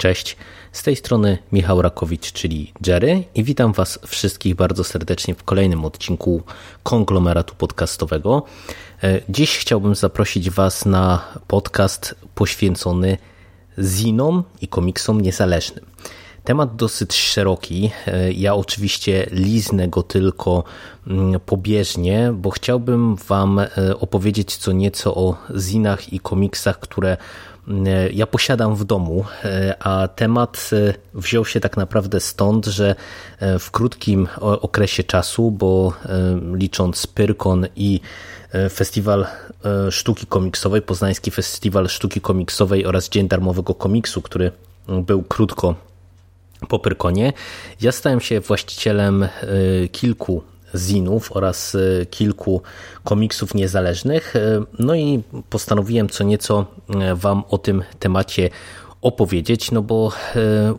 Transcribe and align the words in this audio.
Cześć, 0.00 0.36
z 0.72 0.82
tej 0.82 0.96
strony 0.96 1.38
Michał 1.52 1.82
Rakowicz, 1.82 2.32
czyli 2.32 2.72
Jerry 2.86 3.24
i 3.34 3.44
witam 3.44 3.72
Was 3.72 3.98
wszystkich 4.06 4.54
bardzo 4.54 4.84
serdecznie 4.84 5.34
w 5.34 5.44
kolejnym 5.44 5.84
odcinku 5.84 6.42
konglomeratu 6.82 7.54
podcastowego. 7.54 8.42
E, 9.02 9.20
Dziś 9.28 9.58
chciałbym 9.58 9.94
zaprosić 9.94 10.50
Was 10.50 10.86
na 10.86 11.24
podcast 11.48 12.14
poświęcony 12.34 13.18
zinom 13.78 14.44
i 14.60 14.68
komiksom 14.68 15.20
niezależnym. 15.20 15.84
Temat 16.44 16.76
dosyć 16.76 17.14
szeroki. 17.14 17.90
E, 18.06 18.32
Ja 18.32 18.54
oczywiście 18.54 19.26
liznę 19.30 19.88
go 19.88 20.02
tylko 20.02 20.64
mm, 21.06 21.40
pobieżnie, 21.40 22.32
bo 22.34 22.50
chciałbym 22.50 23.16
Wam 23.16 23.58
e, 23.58 23.68
opowiedzieć 24.00 24.56
co 24.56 24.72
nieco 24.72 25.14
o 25.14 25.36
zinach 25.56 26.12
i 26.12 26.20
komiksach, 26.20 26.80
które 26.80 27.16
ja 28.12 28.26
posiadam 28.26 28.76
w 28.76 28.84
domu, 28.84 29.24
e, 29.44 29.74
a 29.80 30.08
temat 30.08 30.70
e, 30.72 30.94
wziął 31.14 31.44
się 31.44 31.60
tak 31.60 31.76
naprawdę 31.76 32.20
stąd, 32.20 32.66
że 32.66 32.94
e, 33.38 33.58
w 33.58 33.70
krótkim 33.70 34.28
okresie 34.40 35.04
czasu, 35.04 35.50
bo 35.50 35.92
e, 36.04 36.40
licząc 36.56 37.06
Pyrkon 37.06 37.66
i 37.76 38.00
e, 38.52 38.68
Festiwal 38.68 39.26
e, 39.64 39.92
Sztuki 39.92 40.26
Komiksowej, 40.26 40.82
Poznański 40.82 41.30
Festiwal 41.30 41.88
Sztuki 41.88 42.20
Komiksowej 42.20 42.86
oraz 42.86 43.08
Dzień 43.08 43.28
Darmowego 43.28 43.74
Komiksu, 43.74 44.22
który 44.22 44.52
był 44.88 45.22
krótko 45.22 45.74
po 46.68 46.78
Pyrkonie. 46.78 47.32
Ja 47.80 47.92
stałem 47.92 48.20
się 48.20 48.40
właścicielem 48.40 49.22
e, 49.22 49.28
kilku 49.92 50.42
zinów 50.74 51.36
oraz 51.36 51.74
e, 51.74 52.06
kilku 52.06 52.62
komiksów 53.04 53.54
niezależnych. 53.54 54.36
E, 54.36 54.64
No 54.78 54.94
i 54.94 55.22
postanowiłem 55.50 56.08
co 56.08 56.24
nieco 56.24 56.66
e, 56.88 57.14
Wam 57.14 57.42
o 57.50 57.58
tym 57.58 57.82
temacie 57.98 58.50
opowiedzieć, 59.02 59.70
no 59.70 59.82
bo 59.82 60.12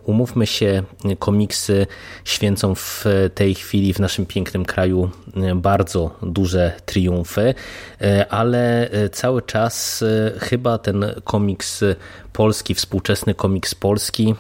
umówmy 0.06 0.48
się, 0.48 0.84
komiksy 1.20 1.88
święcą 2.26 2.76
w 2.76 3.06
tej 3.36 3.56
chwili 3.56 3.94
w 3.94 4.00
naszym 4.00 4.26
pięknym 4.26 4.66
kraju 4.66 5.10
bardzo 5.56 6.12
duże 6.22 6.74
triumfy, 6.86 7.54
ale 8.30 8.90
cały 9.12 9.42
czas 9.42 10.04
chyba 10.40 10.78
ten 10.78 11.06
komiks 11.24 11.84
polski, 12.34 12.76
współczesny 12.76 13.34
komiks 13.36 13.76
polski 13.76 14.36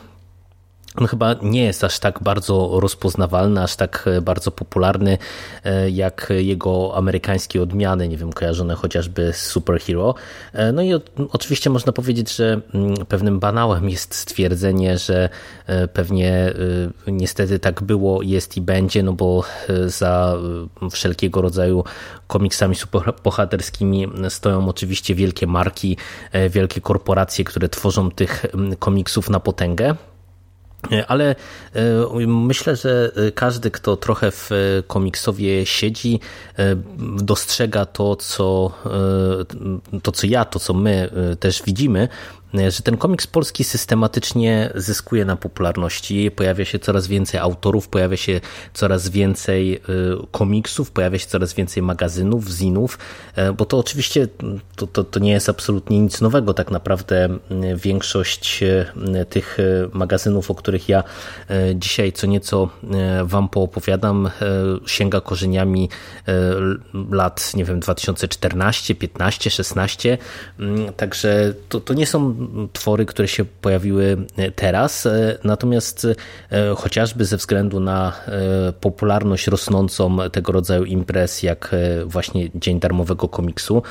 on 0.95 1.07
chyba 1.07 1.35
nie 1.41 1.63
jest 1.63 1.83
aż 1.83 1.99
tak 1.99 2.23
bardzo 2.23 2.79
rozpoznawalny, 2.79 3.63
aż 3.63 3.75
tak 3.75 4.05
e, 4.07 4.21
bardzo 4.21 4.51
popularny 4.51 5.17
e, 5.63 5.89
jak 5.89 6.33
jego 6.37 6.95
amerykańskie 6.95 7.61
odmiany, 7.61 8.07
nie 8.07 8.17
wiem, 8.17 8.33
kojarzone 8.33 8.75
chociażby 8.75 9.33
z 9.33 9.37
Superhero. 9.37 10.15
E, 10.53 10.71
No 10.71 10.81
i 10.81 10.91
oczywiście 11.31 11.69
można 11.69 11.91
powiedzieć, 11.91 12.35
że 12.35 12.61
mm, 12.73 13.05
pewnym 13.05 13.39
banałem 13.39 13.89
jest 13.89 14.15
stwierdzenie, 14.15 14.97
że 14.97 15.29
pewnie 15.93 16.53
niestety 17.07 17.59
tak 17.59 17.83
było, 17.83 18.21
jest 18.21 18.57
i 18.57 18.61
będzie, 18.61 19.03
no 19.03 19.13
bo 19.13 19.43
za 19.85 20.37
wszelkiego 20.91 21.41
rodzaju 21.41 21.83
komiksami 22.27 22.75
superbohaterskimi 22.75 24.07
stoją 24.29 24.69
oczywiście 24.69 25.15
wielkie 25.15 25.47
marki, 25.47 25.97
wielkie 26.49 26.81
korporacje, 26.81 27.45
które 27.45 27.69
tworzą 27.69 28.11
tych 28.11 28.45
mm, 28.45 28.75
komiksów 28.75 29.29
na 29.29 29.39
potęgę. 29.39 29.95
Ale 31.07 31.35
e, 31.75 32.27
myślę, 32.27 32.75
że 32.75 33.11
każdy, 33.35 33.71
kto 33.71 33.97
trochę 33.97 34.31
w 34.31 34.49
komiksowie 34.87 35.65
siedzi, 35.65 36.19
e, 36.59 36.75
dostrzega 37.17 37.85
to, 37.85 38.15
co, 38.15 38.71
e, 39.93 39.99
to, 39.99 40.11
co 40.11 40.27
ja, 40.27 40.45
to, 40.45 40.59
co 40.59 40.73
my 40.73 41.09
e, 41.31 41.35
też 41.35 41.63
widzimy, 41.63 41.99
e, 42.01 42.40
że 42.53 42.81
ten 42.83 42.97
komiks 42.97 43.27
polski 43.27 43.63
systematycznie 43.63 44.71
zyskuje 44.75 45.25
na 45.25 45.35
popularności. 45.35 46.31
Pojawia 46.31 46.65
się 46.65 46.79
coraz 46.79 47.07
więcej 47.07 47.39
autorów, 47.39 47.87
pojawia 47.87 48.17
się 48.17 48.41
coraz 48.73 49.09
więcej 49.09 49.75
e, 49.75 49.79
komiksów, 50.31 50.91
pojawia 50.91 51.19
się 51.19 51.27
coraz 51.27 51.53
więcej 51.53 51.83
magazynów, 51.83 52.49
zinów, 52.49 52.99
e, 53.35 53.53
bo 53.53 53.65
to 53.65 53.77
oczywiście 53.77 54.27
to, 54.75 54.87
to, 54.87 55.03
to 55.03 55.19
nie 55.19 55.31
jest 55.31 55.49
absolutnie 55.49 55.99
nic 55.99 56.21
nowego. 56.21 56.53
Tak 56.53 56.71
naprawdę 56.71 57.29
większość 57.75 58.63
e, 58.63 59.25
tych 59.29 59.59
e, 59.59 59.63
magazynów, 59.93 60.51
o 60.51 60.55
których 60.55 60.89
ja 60.89 61.03
e, 61.49 61.75
dzisiaj 61.75 62.13
co 62.13 62.27
nieco 62.27 62.69
e, 62.93 63.25
Wam 63.25 63.49
poopowiadam, 63.49 64.27
e, 64.27 64.31
sięga 64.85 65.21
korzeniami 65.21 65.89
e, 66.27 66.33
lat, 67.11 67.51
nie 67.55 67.65
wiem, 67.65 67.79
2014, 67.79 68.95
15, 68.95 69.49
16. 69.49 70.17
Mm, 70.59 70.93
Także 70.93 71.53
to, 71.69 71.79
to 71.79 71.93
nie 71.93 72.07
są 72.07 72.40
twory, 72.73 73.05
które 73.05 73.27
się 73.27 73.45
pojawiły 73.45 74.17
teraz, 74.55 75.05
e, 75.05 75.37
natomiast 75.43 76.07
e, 76.51 76.75
chociażby 76.75 77.25
ze 77.25 77.37
względu 77.37 77.79
na 77.79 78.13
e, 78.27 78.73
popularność 78.73 79.47
rosnącą 79.47 80.17
tego 80.31 80.51
rodzaju 80.51 80.85
imprez, 80.85 81.43
jak 81.43 81.73
e, 81.73 82.05
właśnie 82.05 82.49
Dzień 82.55 82.79
Darmowego 82.79 83.27
Komiksu, 83.27 83.83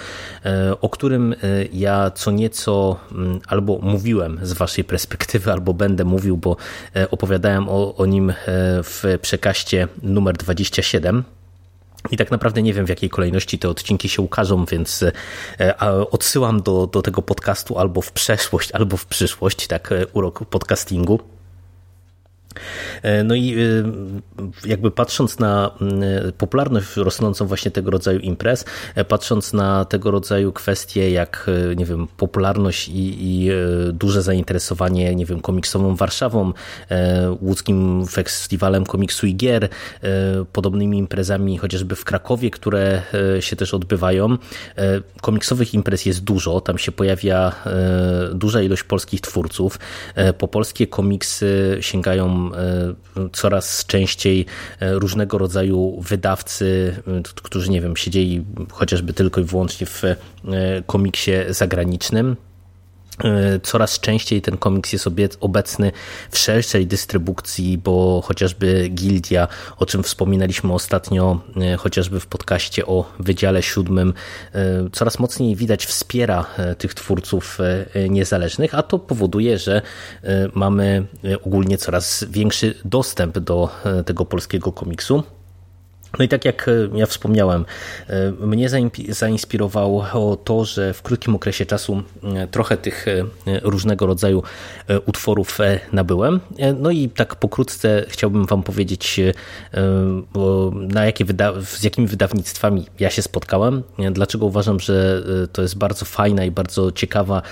e, 0.45 0.81
o 0.81 0.89
którym 0.89 1.33
e, 1.33 1.37
ja 1.73 2.11
co 2.11 2.31
nieco 2.31 2.97
mm, 3.13 3.41
albo 3.47 3.79
mówiłem 3.83 4.39
z 4.43 4.53
waszej 4.53 4.85
perspektywy, 4.85 5.53
albo 5.57 5.75
będę 5.75 6.05
mówił, 6.05 6.37
bo 6.37 6.57
e, 6.97 7.11
opowiadałem 7.11 7.69
o, 7.69 7.97
o 7.97 8.07
nim 8.07 8.31
e, 8.31 8.35
w 8.83 9.05
przekaście 9.23 9.89
numer 10.03 10.37
27. 10.37 11.25
I 12.11 12.17
tak 12.17 12.31
naprawdę 12.31 12.63
nie 12.63 12.75
wiem, 12.75 12.87
w 12.87 12.89
jakiej 12.89 13.11
kolejności 13.11 13.59
te 13.59 13.69
odcinki 13.69 14.09
się 14.09 14.23
ukażą, 14.23 14.65
więc 14.65 15.05
e, 15.61 15.79
odsyłam 16.11 16.63
do, 16.63 16.87
do 16.87 17.03
tego 17.03 17.23
podcastu 17.23 17.79
albo 17.79 18.01
w 18.01 18.13
przeszłość, 18.13 18.73
albo 18.73 18.97
w 18.97 19.07
przyszłość, 19.07 19.67
tak 19.67 19.93
e, 19.93 20.07
urok 20.07 20.45
podcastingu. 20.45 21.40
E, 23.03 23.25
No 23.25 23.35
i 23.35 23.55
y, 23.59 23.85
jakby 24.67 24.91
patrząc 24.91 25.39
na 25.39 25.71
y, 26.29 26.33
popularność 26.33 26.97
rosnącą 26.97 27.47
właśnie 27.47 27.71
tego 27.71 27.91
rodzaju 27.91 28.19
imprez, 28.19 28.65
e, 28.95 29.05
patrząc 29.05 29.53
na 29.53 29.85
tego 29.85 30.11
rodzaju 30.11 30.53
kwestie 30.53 31.11
jak, 31.11 31.47
y, 31.73 31.77
nie 31.77 31.85
wiem, 31.85 32.09
popularność 32.17 32.89
i, 32.89 33.17
i 33.21 33.51
duże 33.93 34.23
zainteresowanie, 34.23 35.15
nie 35.15 35.27
wiem, 35.27 35.41
komiksową 35.41 35.97
Warszawą, 35.97 36.53
e, 36.91 37.37
łódzkim 37.41 38.07
festiwalem 38.07 38.87
komiksu 38.87 39.27
i 39.27 39.37
gier, 39.37 39.69
podobnymi 40.53 40.99
imprezami 40.99 41.59
chociażby 41.59 41.97
w 41.97 42.05
Krakowie, 42.05 42.51
które 42.51 43.03
się 43.41 43.57
też 43.57 43.75
odbywają. 43.75 44.39
Komiksowych 45.21 45.75
imprez 45.75 46.07
jest 46.07 46.25
dużo, 46.25 46.61
tam 46.61 46.79
się 46.79 46.93
pojawia 46.93 47.53
duża 48.35 48.63
ilość 48.63 48.83
polskich 48.83 49.21
twórców. 49.21 49.79
Po 50.39 50.49
polskie 50.49 50.87
komiksy 50.87 51.79
sięgają 51.81 52.40
e, 52.49 53.29
coraz 53.33 53.87
częściej 53.87 54.47
e, 54.81 54.95
różnego 54.95 55.39
rodzaju 55.39 56.01
wydawcy, 56.01 56.97
e, 57.07 57.23
którzy, 57.43 57.71
nie 57.71 57.81
wiem, 57.81 57.97
siedzieli 57.97 58.45
chociażby 58.71 59.13
tylko 59.13 59.41
i 59.41 59.45
wyłącznie 59.45 59.87
w 59.87 60.03
komiksie 60.87 61.33
zagranicznym. 61.49 62.37
E, 63.25 63.61
Coraz 63.63 64.01
częściej 64.01 64.43
ten 64.43 64.57
komiks 64.57 64.93
jest 64.93 65.09
obecny 65.41 65.93
w 66.31 66.39
szerszej 66.39 66.87
dystrybucji, 66.87 67.79
bo 67.79 68.23
chociażby 68.25 68.89
Gildia, 68.89 69.49
o 69.77 69.87
czym 69.87 70.03
wspominaliśmy 70.03 70.73
ostatnio, 70.73 71.41
e, 71.57 71.77
chociażby 71.77 72.21
w 72.21 72.27
podcaście 72.27 72.87
o 72.87 73.13
Wydziale 73.19 73.63
Siódmym, 73.63 74.15
e, 74.55 74.91
coraz 74.93 75.19
mocniej 75.19 75.57
widać 75.57 75.87
wspiera 75.87 76.47
tych 76.79 76.95
twórców 76.95 77.59
niezależnych, 78.11 78.75
a 78.75 78.83
to 78.83 78.99
powoduje, 78.99 79.59
że 79.59 79.83
mamy 80.55 81.07
ogólnie 81.45 81.79
coraz 81.79 82.25
większy 82.31 82.75
dostęp 82.85 83.39
do 83.39 83.69
tego 84.07 84.25
polskiego 84.25 84.73
komiksu. 84.73 85.23
No 86.19 86.25
i 86.25 86.29
tak 86.29 86.45
jak 86.45 86.69
e, 86.69 86.99
ja 86.99 87.07
wspomniałem, 87.07 87.65
e, 88.09 88.31
mnie 88.31 88.69
zainspirowało 89.09 90.37
to, 90.45 90.65
że 90.65 90.95
w 90.95 91.03
krótkim 91.03 91.35
okresie 91.35 91.67
czasu 91.67 92.03
e, 92.23 92.47
trochę 92.47 92.77
tych 92.77 93.07
różnego 93.63 94.07
rodzaju 94.07 94.43
utworów 95.07 95.59
nabyłem. 95.93 96.41
No 96.77 96.91
i 96.91 97.09
tak 97.09 97.37
pokrótce 97.37 98.05
chciałbym 98.09 98.47
Wam 98.47 98.63
powiedzieć, 98.63 99.21
na 100.73 101.05
jakie 101.05 101.25
z 101.65 101.83
jakimi 101.83 102.07
wydawnictwami 102.07 102.87
ja 103.01 103.11
się 103.11 103.23
spotkałem, 103.23 103.83
dlaczego 104.13 104.47
uważam, 104.47 104.81
że 104.81 105.23
to 105.53 105.63
jest 105.63 105.79
bardzo 105.79 106.05
fajna 106.05 106.45
i 106.45 106.51
bardzo 106.51 106.93
ciekawa 106.93 107.43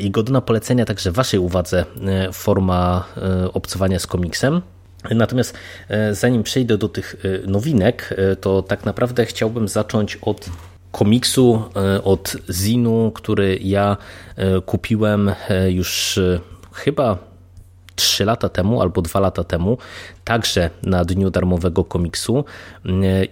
i 0.00 0.10
godna 0.10 0.40
polecenia 0.40 0.84
także 0.84 1.12
Waszej 1.12 1.40
uwadze 1.40 1.84
forma 2.32 3.04
obcowania 3.52 3.98
z 3.98 4.06
komiksem. 4.06 4.62
Natomiast 5.10 5.54
e, 5.88 6.14
zanim 6.14 6.42
przejdę 6.42 6.78
do 6.78 6.88
tych 6.88 7.16
e, 7.24 7.46
nowinek, 7.46 8.14
e, 8.16 8.36
to 8.36 8.62
tak 8.62 8.84
naprawdę 8.84 9.26
chciałbym 9.26 9.68
zacząć 9.68 10.16
od 10.16 10.46
komiksu, 10.92 11.62
od 12.04 12.36
zinu, 12.48 13.12
który 13.14 13.58
ja 13.62 13.96
kupiłem 14.66 15.32
już 15.68 16.20
chyba 16.72 17.18
3 17.94 18.24
lata 18.24 18.48
temu 18.48 18.80
albo 18.82 19.02
2 19.02 19.20
lata 19.20 19.44
temu 19.44 19.78
także 20.24 20.70
na 20.82 21.04
dniu 21.04 21.30
darmowego 21.30 21.84
komiksu. 21.84 22.44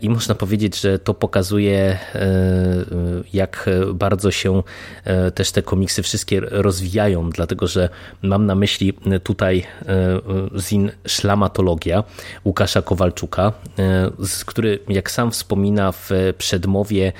I 0.01 0.11
można 0.11 0.35
powiedzieć, 0.35 0.81
że 0.81 0.99
to 0.99 1.15
pokazuje 1.15 1.79
e, 1.79 1.99
jak 3.33 3.71
bardzo 3.95 4.31
się 4.31 4.63
e, 5.05 5.31
też 5.31 5.53
te 5.53 5.63
komiksy 5.63 6.03
wszystkie 6.03 6.41
rozwijają, 6.41 7.31
dlatego 7.31 7.67
że 7.67 7.89
mam 8.23 8.47
na 8.47 8.55
myśli 8.55 8.95
tutaj 9.23 9.67
e, 9.87 10.21
zin 10.61 10.91
Szlamatologia 11.07 12.05
Łukasza 12.45 12.83
Kowalczuka, 12.83 13.53
który 14.47 14.79
jak 14.89 15.11
sam 15.11 15.31
wspomina 15.31 15.93
w 15.93 16.11
przedmowie 16.39 17.13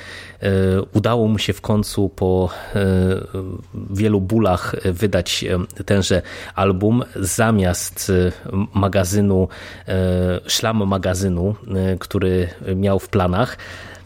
udało 0.93 1.29
mu 1.29 1.39
się 1.39 1.53
w 1.53 1.61
końcu 1.61 2.09
po 2.09 2.51
wielu 3.91 4.21
bólach 4.21 4.75
wydać 4.85 5.45
tenże 5.87 6.23
album 6.55 7.05
zamiast 7.17 8.13
magazynu 8.75 9.49
E, 9.89 10.41
szlam 10.47 10.87
magazynu, 10.87 11.55
e, 11.75 11.99
który 11.99 12.49
miał 12.77 12.99
w 12.99 13.09
planach. 13.09 13.59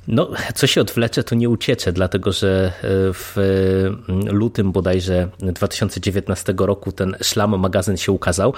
No, 0.08 0.30
co 0.54 0.66
się 0.66 0.80
odwlecze, 0.80 1.24
to 1.24 1.34
nie 1.34 1.48
uciecze, 1.48 1.92
dlatego 1.92 2.32
że 2.32 2.72
e, 2.82 2.88
w 3.12 3.36
lutym 4.30 4.72
bodajże 4.72 5.28
2019 5.38 6.54
roku 6.58 6.92
ten 6.92 7.16
szlam 7.22 7.58
magazyn 7.58 7.96
się 7.96 8.12
ukazał. 8.12 8.52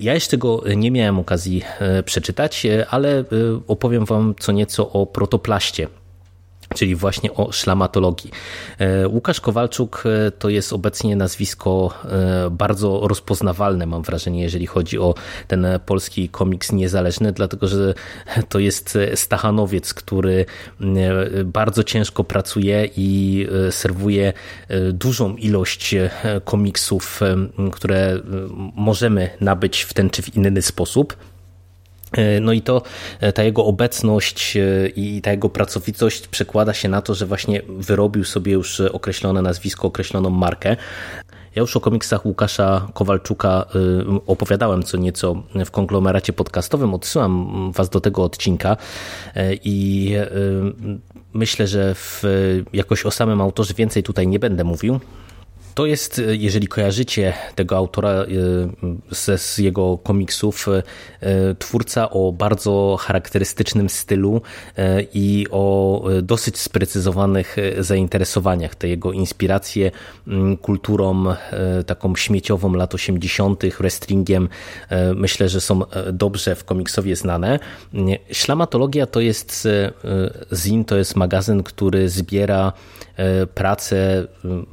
Ja 0.00 0.14
jeszcze 0.14 0.38
go 0.38 0.62
nie 0.76 0.90
miałem 0.90 1.18
okazji 1.18 1.62
przeczytać, 2.04 2.66
ale 2.90 3.24
opowiem 3.66 4.04
Wam 4.04 4.34
co 4.40 4.52
nieco 4.52 4.90
o 4.90 5.06
protoplaście 5.06 5.88
czyli 6.74 6.94
właśnie 6.94 7.34
o 7.34 7.52
szlamatologii. 7.52 8.30
E, 8.78 9.08
Łukasz 9.08 9.40
Kowalczuk 9.40 10.04
e, 10.06 10.30
to 10.30 10.48
jest 10.48 10.72
obecnie 10.72 11.16
nazwisko 11.16 11.94
e, 12.04 12.50
bardzo 12.50 13.00
rozpoznawalne, 13.08 13.86
mam 13.86 14.02
wrażenie, 14.02 14.42
jeżeli 14.42 14.66
chodzi 14.66 14.98
o 14.98 15.14
ten 15.48 15.66
polski 15.86 16.28
komiks 16.28 16.72
niezależny, 16.72 17.32
dlatego 17.32 17.68
że 17.68 17.94
to 18.48 18.58
jest 18.58 18.98
stachanowiec, 19.14 19.94
który 19.94 20.46
bardzo 21.44 21.84
ciężko 21.84 22.24
pracuje 22.24 22.88
i 22.96 23.46
serwuje 23.70 24.32
dużą 24.92 25.36
ilość 25.36 25.94
komiksów, 26.44 27.20
które 27.72 28.20
możemy 28.76 29.30
nabyć 29.40 29.82
w 29.82 29.94
ten 29.94 30.10
czy 30.10 30.22
w 30.22 30.36
inny 30.36 30.62
sposób. 30.62 31.16
E, 32.16 32.40
no 32.40 32.52
i 32.52 32.62
to 32.62 32.82
e, 33.20 33.32
ta 33.32 33.42
jego 33.42 33.64
obecność 33.64 34.56
e, 34.56 34.88
i 34.88 35.22
ta 35.22 35.30
jego 35.30 35.48
pracowitość 35.48 36.28
przekłada 36.28 36.72
się 36.72 36.88
na 36.88 37.02
to, 37.02 37.14
że 37.14 37.26
właśnie 37.26 37.62
wyrobił 37.68 38.24
sobie 38.24 38.52
już 38.52 38.80
określone 38.80 39.42
nazwisko, 39.42 39.88
określoną 39.88 40.30
markę. 40.30 40.76
Ja 41.54 41.60
już 41.60 41.76
o 41.76 41.80
komiksach 41.80 42.26
Łukasza 42.26 42.88
Kowalczuka 42.94 43.64
opowiadałem 44.26 44.82
co 44.82 44.96
nieco 44.96 45.42
w 45.64 45.70
konglomeracie 45.70 46.32
podcastowym. 46.32 46.94
Odsyłam 46.94 47.72
Was 47.72 47.88
do 47.88 48.00
tego 48.00 48.24
odcinka 48.24 48.76
i 49.64 50.12
myślę, 51.32 51.66
że 51.66 51.94
w, 51.94 52.22
jakoś 52.72 53.06
o 53.06 53.10
samym 53.10 53.40
autorze 53.40 53.74
więcej 53.74 54.02
tutaj 54.02 54.28
nie 54.28 54.38
będę 54.38 54.64
mówił. 54.64 55.00
To 55.74 55.86
jest, 55.86 56.18
e, 56.18 56.36
jeżeli 56.36 56.66
kojarzycie 56.66 57.32
tego 57.54 57.76
autora 57.76 58.10
e, 58.10 58.26
ze, 59.10 59.38
z 59.38 59.58
jego 59.58 59.98
komiksów, 59.98 60.66
e, 60.68 61.54
twórca 61.54 62.10
o 62.10 62.32
bardzo 62.32 62.96
charakterystycznym 63.00 63.88
stylu 63.88 64.42
i 65.14 65.46
o 65.50 66.04
dosyć 66.22 66.58
sprecyzowanych 66.58 67.56
zainteresowaniach. 67.78 68.74
Te 68.74 68.88
jego 68.88 69.12
inspiracje 69.12 69.90
kulturą 70.62 71.24
taką 71.86 72.16
śmieciową 72.16 72.72
lat 72.72 72.94
80., 72.94 73.64
wrestlingiem, 73.78 74.48
myślę, 75.14 75.48
że 75.48 75.60
są 75.60 75.80
dobrze 76.12 76.54
w 76.54 76.64
komiksowie 76.64 77.16
znane. 77.16 77.58
Ślamatologia 78.30 79.06
to 79.06 79.20
jest 79.20 79.68
zin, 80.52 80.84
to 80.84 80.96
jest 80.96 81.16
magazyn, 81.16 81.62
który 81.62 82.08
zbiera 82.08 82.72
prace 83.54 84.26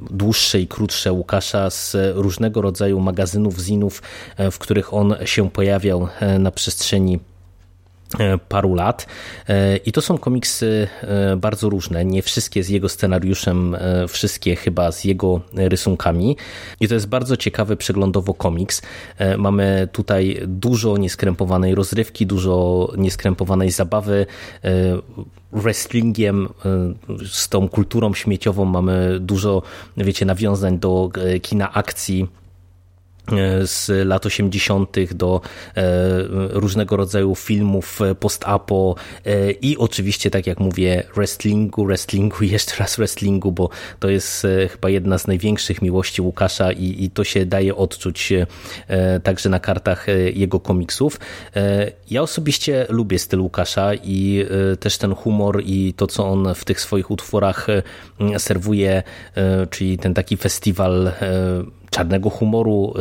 dłuższe 0.09 0.59
i 0.59 0.67
krótsze 0.67 1.11
Łukasza 1.11 1.69
z 1.69 1.97
różnego 2.13 2.61
rodzaju 2.61 2.99
magazynów, 2.99 3.59
zinów, 3.59 4.01
e, 4.37 4.51
w 4.51 4.59
których 4.59 4.93
on 4.93 5.15
się 5.25 5.49
pojawiał 5.49 6.07
e, 6.19 6.39
na 6.39 6.51
przestrzeni 6.51 7.19
e, 8.19 8.37
paru 8.37 8.75
lat. 8.75 9.05
I 9.85 9.91
to 9.91 10.01
są 10.01 10.17
komiksy 10.17 10.87
bardzo 11.37 11.69
różne. 11.69 12.05
Nie 12.05 12.21
wszystkie 12.21 12.63
z 12.63 12.69
jego 12.69 12.89
scenariuszem, 12.89 13.77
wszystkie 14.07 14.55
chyba 14.55 14.91
z 14.91 15.03
jego 15.03 15.41
rysunkami. 15.55 16.37
I 16.79 16.87
to 16.87 16.93
jest 16.93 17.07
bardzo 17.07 17.37
ciekawy 17.37 17.77
przeglądowo 17.77 18.33
komiks. 18.33 18.81
Mamy 19.37 19.87
tutaj 19.91 20.41
dużo 20.47 20.97
nieskrępowanej 20.97 21.75
rozrywki, 21.75 22.25
dużo 22.25 22.87
nieskrępowanej 22.97 23.71
zabawy 23.71 24.25
wrestlingiem, 25.53 26.49
y, 27.21 27.27
z 27.27 27.49
tą 27.49 27.69
kulturą 27.69 28.13
śmieciową 28.13 28.65
mamy 28.65 29.17
dużo, 29.19 29.61
wiecie, 29.97 30.25
nawiązań 30.25 30.79
do 30.79 31.09
e, 31.15 31.39
kina 31.39 31.73
akcji. 31.73 32.27
E, 32.37 32.40
z 33.63 34.07
lat 34.07 34.25
80. 34.25 35.13
do 35.13 35.41
e, 35.75 35.81
różnego 36.49 36.97
rodzaju 36.97 37.35
filmów 37.35 37.99
post-apo 38.19 38.95
e, 39.25 39.51
i 39.51 39.77
oczywiście, 39.77 40.31
tak 40.31 40.47
jak 40.47 40.59
mówię, 40.59 41.03
wrestlingu, 41.15 41.85
wrestlingu 41.85 42.43
jeszcze 42.55 42.75
raz 42.79 42.95
wrestlingu, 42.95 43.51
bo 43.51 43.69
to 43.99 44.09
jest 44.09 44.47
chyba 44.71 44.89
jedna 44.89 45.17
z 45.17 45.27
największych 45.27 45.81
miłości 45.81 46.21
Łukasza 46.21 46.71
i, 46.71 47.03
i 47.03 47.09
to 47.09 47.23
się 47.23 47.45
daje 47.45 47.75
odczuć 47.75 48.33
także 49.23 49.49
na 49.49 49.59
kartach 49.59 50.07
jego 50.33 50.59
komiksów. 50.59 51.19
Ja 52.09 52.21
osobiście 52.21 52.85
lubię 52.89 53.19
styl 53.19 53.41
Łukasza 53.41 53.93
i 53.93 54.45
też 54.79 54.97
ten 54.97 55.15
humor 55.15 55.61
i 55.65 55.93
to, 55.93 56.07
co 56.07 56.27
on 56.27 56.55
w 56.55 56.65
tych 56.65 56.81
swoich 56.81 57.11
utworach 57.11 57.67
serwuje, 58.37 59.03
czyli 59.69 59.97
ten 59.97 60.13
taki 60.13 60.37
festiwal 60.37 61.11
czarnego 61.91 62.29
humoru, 62.29 62.93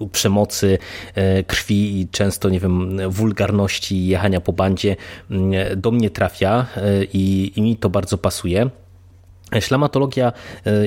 y, 0.00 0.08
przemocy, 0.08 0.78
y, 1.38 1.44
krwi 1.44 2.00
i 2.00 2.08
często, 2.08 2.48
nie 2.48 2.60
wiem, 2.60 2.98
wulgarności, 3.10 4.06
jechania 4.06 4.40
po 4.40 4.52
bandzie 4.52 4.96
y, 5.30 5.76
do 5.76 5.90
mnie 5.90 6.10
trafia 6.10 6.66
i, 7.12 7.52
i 7.56 7.62
mi 7.62 7.76
to 7.76 7.90
bardzo 7.90 8.18
pasuje. 8.18 8.70
Ślamatologia 9.60 10.32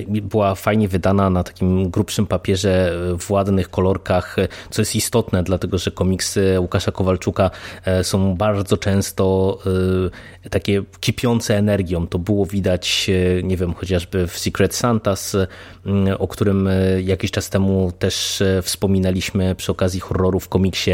była 0.08 0.56
fajnie 0.56 0.88
wydana 0.88 1.30
na 1.30 1.44
takim 1.44 1.90
grubszym 1.90 2.28
papierze 2.28 2.92
w 3.20 3.32
ładnych 3.32 3.70
kolorkach, 3.70 4.36
co 4.70 4.82
jest 4.82 4.96
istotne, 4.96 5.44
dlatego 5.44 5.78
że 5.78 5.92
komiksy 5.92 6.60
Łukasza 6.60 6.92
Kowalczuka 6.92 7.52
są 8.04 8.36
bardzo 8.36 8.78
często 8.78 9.58
takie 10.50 10.84
kipiące 11.00 11.58
energią. 11.58 12.08
To 12.08 12.20
było 12.20 12.46
widać, 12.46 13.10
nie 13.44 13.58
wiem, 13.58 13.74
chociażby 13.74 14.28
w 14.28 14.40
Secret 14.40 14.76
Santas, 14.76 15.38
o 16.20 16.28
którym 16.28 16.70
jakiś 17.04 17.32
czas 17.32 17.50
temu 17.50 17.92
też 18.00 18.44
wspominaliśmy 18.62 19.56
przy 19.56 19.72
okazji 19.72 20.00
horroru 20.00 20.40
w 20.40 20.50
komiksie. 20.50 20.92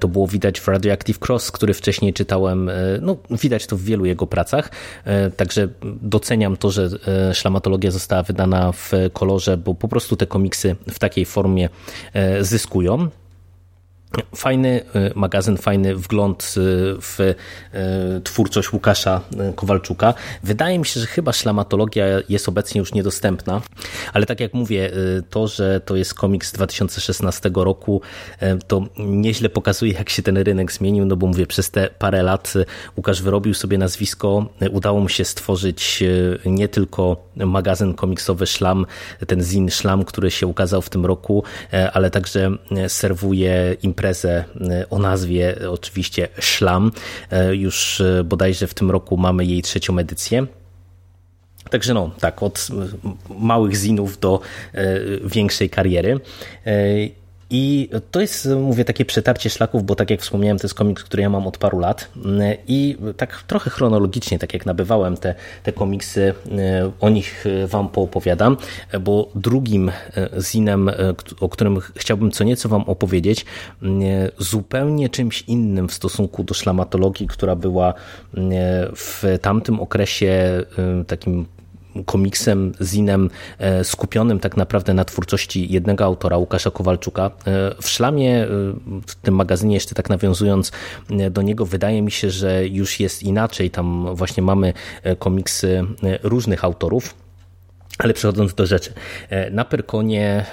To 0.00 0.08
było 0.08 0.26
widać 0.26 0.60
w 0.60 0.68
Radioactive 0.68 1.18
Cross, 1.28 1.52
który 1.52 1.74
wcześniej 1.74 2.12
czytałem. 2.12 2.70
No, 3.00 3.16
widać 3.30 3.66
to 3.66 3.76
w 3.76 3.82
wielu 3.82 4.04
jego 4.04 4.26
pracach. 4.26 4.70
Także 5.36 5.68
doceniam 5.82 6.56
to, 6.56 6.70
że 6.70 6.88
szlamatologia 7.32 7.90
została 7.90 8.22
wydana 8.22 8.72
w 8.72 8.92
kolorze, 9.12 9.56
bo 9.56 9.74
po 9.74 9.88
prostu 9.88 10.16
te 10.16 10.26
komiksy 10.26 10.76
w 10.90 10.98
takiej 10.98 11.24
formie 11.24 11.68
zyskują. 12.40 13.08
Fajny 14.36 14.80
y, 14.96 15.12
magazyn, 15.14 15.56
fajny 15.56 15.96
wgląd 15.96 16.42
y, 16.42 16.60
w 17.00 17.20
y, 17.20 17.34
twórczość 18.24 18.72
Łukasza 18.72 19.20
Kowalczuka. 19.56 20.14
Wydaje 20.42 20.78
mi 20.78 20.86
się, 20.86 21.00
że 21.00 21.06
chyba 21.06 21.32
szlamatologia 21.32 22.04
jest 22.28 22.48
obecnie 22.48 22.78
już 22.78 22.94
niedostępna, 22.94 23.62
ale 24.12 24.26
tak 24.26 24.40
jak 24.40 24.54
mówię, 24.54 24.90
to, 25.30 25.48
że 25.48 25.80
to 25.80 25.96
jest 25.96 26.14
komiks 26.14 26.48
z 26.48 26.52
2016 26.52 27.50
roku, 27.54 28.00
to 28.66 28.82
nieźle 28.98 29.48
pokazuje, 29.48 29.92
jak 29.92 30.08
się 30.10 30.22
ten 30.22 30.36
rynek 30.36 30.72
zmienił, 30.72 31.04
no 31.04 31.16
bo 31.16 31.26
mówię, 31.26 31.46
przez 31.46 31.70
te 31.70 31.90
parę 31.98 32.22
lat 32.22 32.54
Łukasz 32.96 33.22
wyrobił 33.22 33.54
sobie 33.54 33.78
nazwisko, 33.78 34.46
udało 34.70 35.00
mu 35.00 35.08
się 35.08 35.24
stworzyć 35.24 36.02
nie 36.46 36.68
tylko 36.68 37.16
magazyn 37.36 37.94
komiksowy 37.94 38.46
Szlam, 38.46 38.86
ten 39.26 39.42
zin 39.42 39.70
Szlam, 39.70 40.04
który 40.04 40.30
się 40.30 40.46
ukazał 40.46 40.82
w 40.82 40.90
tym 40.90 41.06
roku, 41.06 41.44
ale 41.92 42.10
także 42.10 42.50
serwuje 42.88 43.76
imprezę 43.98 44.44
e, 44.70 44.88
o 44.90 44.98
nazwie 44.98 45.56
oczywiście 45.70 46.28
Szlam. 46.40 46.92
E, 47.30 47.56
już 47.56 48.00
e, 48.00 48.24
bodajże 48.24 48.66
w 48.66 48.74
tym 48.74 48.90
roku 48.90 49.16
mamy 49.16 49.44
jej 49.44 49.62
trzecią 49.62 49.98
edycję. 49.98 50.46
Także 51.70 51.94
no, 51.94 52.10
tak, 52.20 52.42
od 52.42 52.68
małych 53.38 53.76
zinów 53.76 54.18
do 54.18 54.40
większej 55.24 55.70
kariery. 55.70 56.20
I 57.50 57.90
to 58.10 58.20
jest, 58.20 58.48
mówię, 58.60 58.84
takie 58.84 59.04
przetarcie 59.04 59.50
szlaków, 59.50 59.84
bo 59.84 59.94
tak 59.94 60.10
jak 60.10 60.20
wspomniałem, 60.20 60.58
to 60.58 60.64
jest 60.64 60.74
komiks, 60.74 61.04
który 61.04 61.22
ja 61.22 61.30
mam 61.30 61.46
od 61.46 61.58
paru 61.58 61.78
lat. 61.78 62.10
I 62.68 62.96
tak 63.16 63.42
trochę 63.42 63.70
chronologicznie, 63.70 64.38
tak 64.38 64.54
jak 64.54 64.66
nabywałem 64.66 65.16
te, 65.16 65.34
te 65.62 65.72
komiksy, 65.72 66.34
e, 66.58 66.90
o 67.00 67.08
nich 67.08 67.44
wam 67.66 67.88
poopowiadam, 67.88 68.56
bo 69.00 69.30
drugim 69.34 69.88
e, 69.88 69.92
zinem, 70.40 70.88
e, 70.88 70.94
o 71.40 71.48
którym 71.48 71.80
chciałbym 71.96 72.30
co 72.30 72.44
nieco 72.44 72.68
wam 72.68 72.82
opowiedzieć, 72.82 73.46
zupełnie 74.38 75.08
czymś 75.08 75.42
innym 75.42 75.88
w 75.88 75.92
stosunku 75.92 76.44
do 76.44 76.54
szlamatologii, 76.54 77.26
która 77.26 77.56
była 77.56 77.94
w 78.96 79.38
tamtym 79.42 79.80
okresie 79.80 80.62
takim 81.06 81.46
komiksem, 82.04 82.72
zinem 82.82 83.30
e, 83.58 83.84
skupionym 83.84 84.40
tak 84.40 84.56
naprawdę 84.56 84.94
na 84.94 85.04
twórczości 85.04 85.72
jednego 85.72 86.04
autora, 86.04 86.36
Łukasza 86.36 86.70
Kowalczuka. 86.70 87.26
E, 87.26 87.30
w 87.82 87.88
Szlamie, 87.88 88.42
e, 88.42 88.48
w 89.06 89.14
tym 89.22 89.34
magazynie 89.34 89.74
jeszcze 89.74 89.94
tak 89.94 90.08
nawiązując 90.08 90.72
do 91.30 91.42
niego, 91.42 91.66
wydaje 91.66 92.02
mi 92.02 92.10
się, 92.10 92.30
że 92.30 92.66
już 92.66 93.00
jest 93.00 93.22
inaczej. 93.22 93.70
Tam 93.70 94.16
właśnie 94.16 94.42
mamy 94.42 94.72
komiksy 95.18 95.84
różnych 96.22 96.64
autorów. 96.64 97.27
Ale 97.98 98.14
przechodząc 98.14 98.54
do 98.54 98.66
rzeczy, 98.66 98.92
na 99.50 99.64
Perkonie 99.64 100.46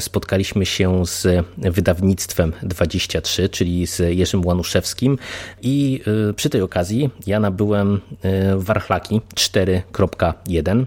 spotkaliśmy 0.00 0.66
się 0.66 1.06
z 1.06 1.46
wydawnictwem 1.58 2.52
23, 2.62 3.48
czyli 3.48 3.86
z 3.86 3.98
Jerzym 3.98 4.46
Łanuszewskim 4.46 5.18
i 5.62 6.00
przy 6.36 6.50
tej 6.50 6.60
okazji 6.62 7.10
ja 7.26 7.40
nabyłem 7.40 8.00
Warchlaki 8.56 9.20
4.1 9.34 10.84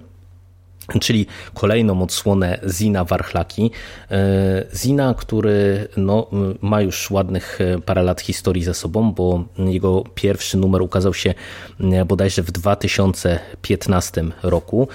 czyli 1.01 1.25
kolejną 1.53 2.01
odsłonę 2.01 2.59
Zina 2.69 3.03
Warchlaki. 3.03 3.71
E, 4.11 4.17
Zina, 4.75 5.13
który 5.13 5.87
no, 5.97 6.27
ma 6.61 6.81
już 6.81 7.11
ładnych 7.11 7.61
e, 7.61 7.81
parę 7.81 8.03
lat 8.03 8.21
historii 8.21 8.63
za 8.63 8.73
sobą, 8.73 9.13
bo 9.13 9.43
jego 9.57 10.03
pierwszy 10.15 10.57
numer 10.57 10.81
ukazał 10.81 11.13
się 11.13 11.33
e, 11.79 12.05
bodajże 12.05 12.43
w 12.43 12.51
2015 12.51 14.23
roku 14.43 14.87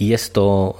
i 0.00 0.08
jest 0.08 0.32
to 0.32 0.74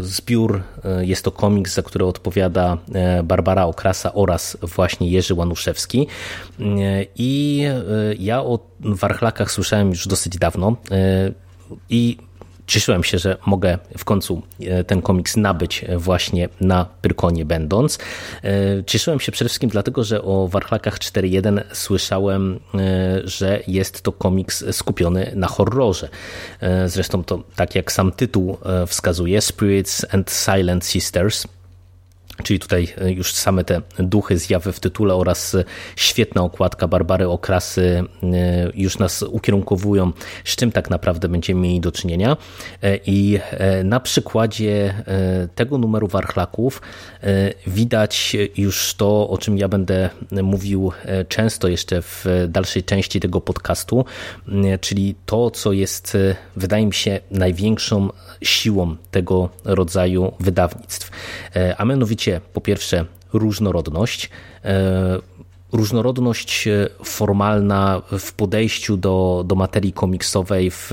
zbiór, 0.00 0.62
jest 1.00 1.24
to 1.24 1.30
komiks, 1.30 1.74
za 1.74 1.82
który 1.82 2.04
odpowiada 2.04 2.78
Barbara 3.24 3.64
Okrasa 3.66 4.14
oraz 4.14 4.56
właśnie 4.62 5.10
Jerzy 5.10 5.34
Łanuszewski 5.34 6.06
i 7.16 7.64
ja 8.18 8.42
o 8.42 8.58
Warchlakach 8.80 9.50
słyszałem 9.50 9.88
już 9.88 10.08
dosyć 10.08 10.38
dawno 10.38 10.76
i 11.90 12.16
cieszyłem 12.66 13.04
się, 13.04 13.18
że 13.18 13.36
mogę 13.46 13.78
w 13.98 14.04
końcu 14.04 14.42
e, 14.60 14.84
ten 14.84 15.02
komiks 15.02 15.36
nabyć 15.36 15.84
właśnie 15.96 16.48
na 16.60 16.86
Pyrkonie 17.02 17.44
będąc. 17.44 17.98
E, 18.44 18.84
cieszyłem 18.86 19.20
się 19.20 19.32
przede 19.32 19.48
wszystkim 19.48 19.70
dlatego, 19.70 20.04
że 20.04 20.22
o 20.22 20.48
Warchlakach 20.48 20.98
4.1 20.98 21.60
słyszałem, 21.72 22.60
e, 22.74 23.20
że 23.24 23.60
jest 23.66 24.02
to 24.02 24.12
komiks 24.12 24.64
skupiony 24.72 25.32
na 25.34 25.46
horrorze. 25.46 26.08
Zresztą 26.86 27.24
to 27.24 27.42
tak 27.56 27.74
jak 27.74 27.92
sam 27.92 28.12
tytuł 28.12 28.58
wskazuje, 28.86 29.40
Spirits 29.40 30.14
and 30.14 30.30
Silent 30.30 30.84
Sisters– 30.84 31.46
Czyli 32.42 32.58
tutaj 32.58 32.88
e, 32.98 33.12
już 33.12 33.32
same 33.32 33.64
te 33.64 33.82
duchy, 33.98 34.38
zjawy 34.38 34.72
w 34.72 34.80
tytule 34.80 35.14
oraz 35.14 35.54
e, 35.54 35.64
świetna 35.96 36.42
okładka 36.42 36.88
Barbary 36.88 37.28
Okrasy 37.28 38.04
e, 38.22 38.26
już 38.74 38.98
nas 38.98 39.22
ukierunkowują, 39.22 40.12
z 40.44 40.56
czym 40.56 40.72
tak 40.72 40.90
naprawdę 40.90 41.28
będziemy 41.28 41.60
mieli 41.60 41.80
do 41.80 41.92
czynienia. 41.92 42.36
I 43.06 43.38
na 43.84 44.00
przykładzie 44.00 44.94
tego 45.54 45.78
numeru 45.78 46.08
warchlaków 46.08 46.82
widać 47.66 48.36
już 48.56 48.94
to, 48.94 49.28
o 49.28 49.38
czym 49.38 49.58
ja 49.58 49.68
będę 49.68 50.10
mówił 50.42 50.92
często 51.28 51.68
jeszcze 51.68 52.02
w 52.02 52.24
dalszej 52.48 52.84
części 52.84 53.20
tego 53.20 53.40
podcastu, 53.40 54.04
czyli 54.80 55.14
to, 55.26 55.50
co 55.50 55.72
jest, 55.72 56.16
wydaje 56.56 56.86
mi 56.86 56.94
się, 56.94 57.20
największą 57.30 58.08
siłą 58.42 58.96
tego 59.10 59.48
rodzaju 59.64 60.32
wydawnictw. 60.40 61.10
A 61.78 61.84
mianowicie 61.84 62.25
po 62.52 62.60
pierwsze 62.60 63.04
różnorodność, 63.32 64.30
e, 64.64 65.18
różnorodność 65.72 66.68
formalna 67.04 68.02
w 68.18 68.32
podejściu 68.32 68.96
do, 68.96 69.44
do 69.46 69.54
materii 69.54 69.92
komiksowej, 69.92 70.70
w 70.70 70.90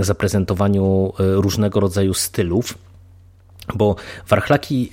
zaprezentowaniu 0.00 1.12
e, 1.20 1.34
różnego 1.34 1.80
rodzaju 1.80 2.14
stylów. 2.14 2.78
Bo 3.74 3.96
Warchlaki, 4.28 4.90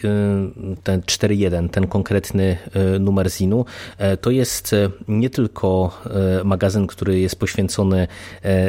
y, 0.74 0.78
ten 0.84 1.02
4.1, 1.02 1.70
ten 1.70 1.88
konkretny 1.88 2.58
y, 2.96 3.00
numer 3.00 3.30
Zinu, 3.30 3.66
y, 4.14 4.18
to 4.18 4.32
jest 4.32 4.76
nie 5.08 5.30
tylko 5.30 6.02
magazyn, 6.44 6.88
który 6.88 7.20
jest 7.20 7.40
poświęcony 7.40 8.08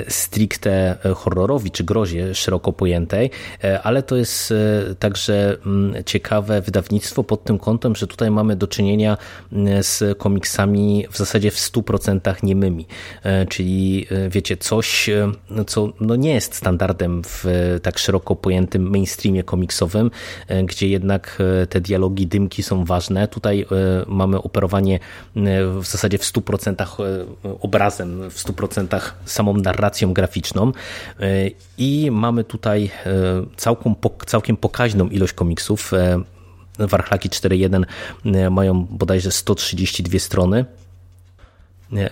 stricte 0.09 0.97
horrorowi 1.17 1.71
czy 1.71 1.85
grozie 1.85 2.35
szeroko 2.35 2.73
pojętej, 2.73 3.31
ale 3.83 4.03
to 4.03 4.17
jest 4.17 4.55
także 4.99 5.57
mm, 5.67 6.05
ciekawe 6.05 6.61
wydawnictwo 6.61 7.25
pod 7.25 7.45
tym 7.45 7.59
kątem, 7.59 7.97
że 7.97 8.07
tutaj 8.07 8.31
mamy 8.31 8.57
do 8.57 8.67
czynienia 8.67 9.17
z 9.81 10.19
komiksami 10.19 11.07
w 11.11 11.17
zasadzie 11.17 11.51
w 11.51 11.57
100% 11.57 12.43
niemymi. 12.43 12.87
Czyli 13.49 14.07
wiecie, 14.31 14.57
coś, 14.57 15.11
co 15.67 15.93
no 16.01 16.17
nie 16.17 16.35
jest 16.35 16.55
standardem 16.55 17.23
w 17.25 17.45
tak 17.83 17.99
szeroko 17.99 18.37
pojętym 18.37 18.91
mainstreamie 18.91 19.45
komiksowym, 19.45 19.96
E, 20.49 20.63
gdzie 20.63 20.89
jednak 20.89 21.39
e, 21.63 21.67
te 21.67 21.81
dialogi, 21.81 22.27
dymki 22.27 22.63
są 22.63 22.85
ważne. 22.85 23.29
Tutaj 23.29 23.61
e, 23.61 23.67
mamy 24.07 24.43
operowanie 24.43 25.01
w 25.81 25.87
zasadzie 25.87 26.19
w 26.19 26.23
100% 26.23 26.87
obrazem, 27.61 28.31
w 28.31 28.35
100% 28.35 29.01
samą 29.25 29.57
narracją 29.57 30.13
graficzną 30.13 30.73
i 31.79 32.09
mamy 32.11 32.45
tutaj 32.45 32.91
całkiem, 33.57 33.95
całkiem 34.27 34.57
pokaźną 34.57 35.09
ilość 35.09 35.33
komiksów. 35.33 35.93
Warchlaki 36.79 37.29
4.1 37.29 38.51
mają 38.51 38.87
bodajże 38.91 39.31
132 39.31 40.19
strony 40.19 40.65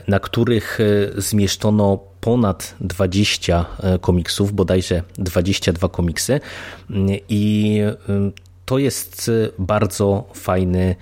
na 0.08 0.20
których 0.20 0.78
zmieszczono 1.16 1.98
ponad 2.24 2.74
20 2.80 3.66
e, 3.82 3.98
komiksów, 3.98 4.52
bodajże 4.52 5.02
22 5.18 5.88
komiksy 5.88 6.40
i 7.28 7.78
e, 7.82 7.94
to 8.64 8.78
jest 8.78 9.30
bardzo 9.58 10.24
fajny, 10.34 10.96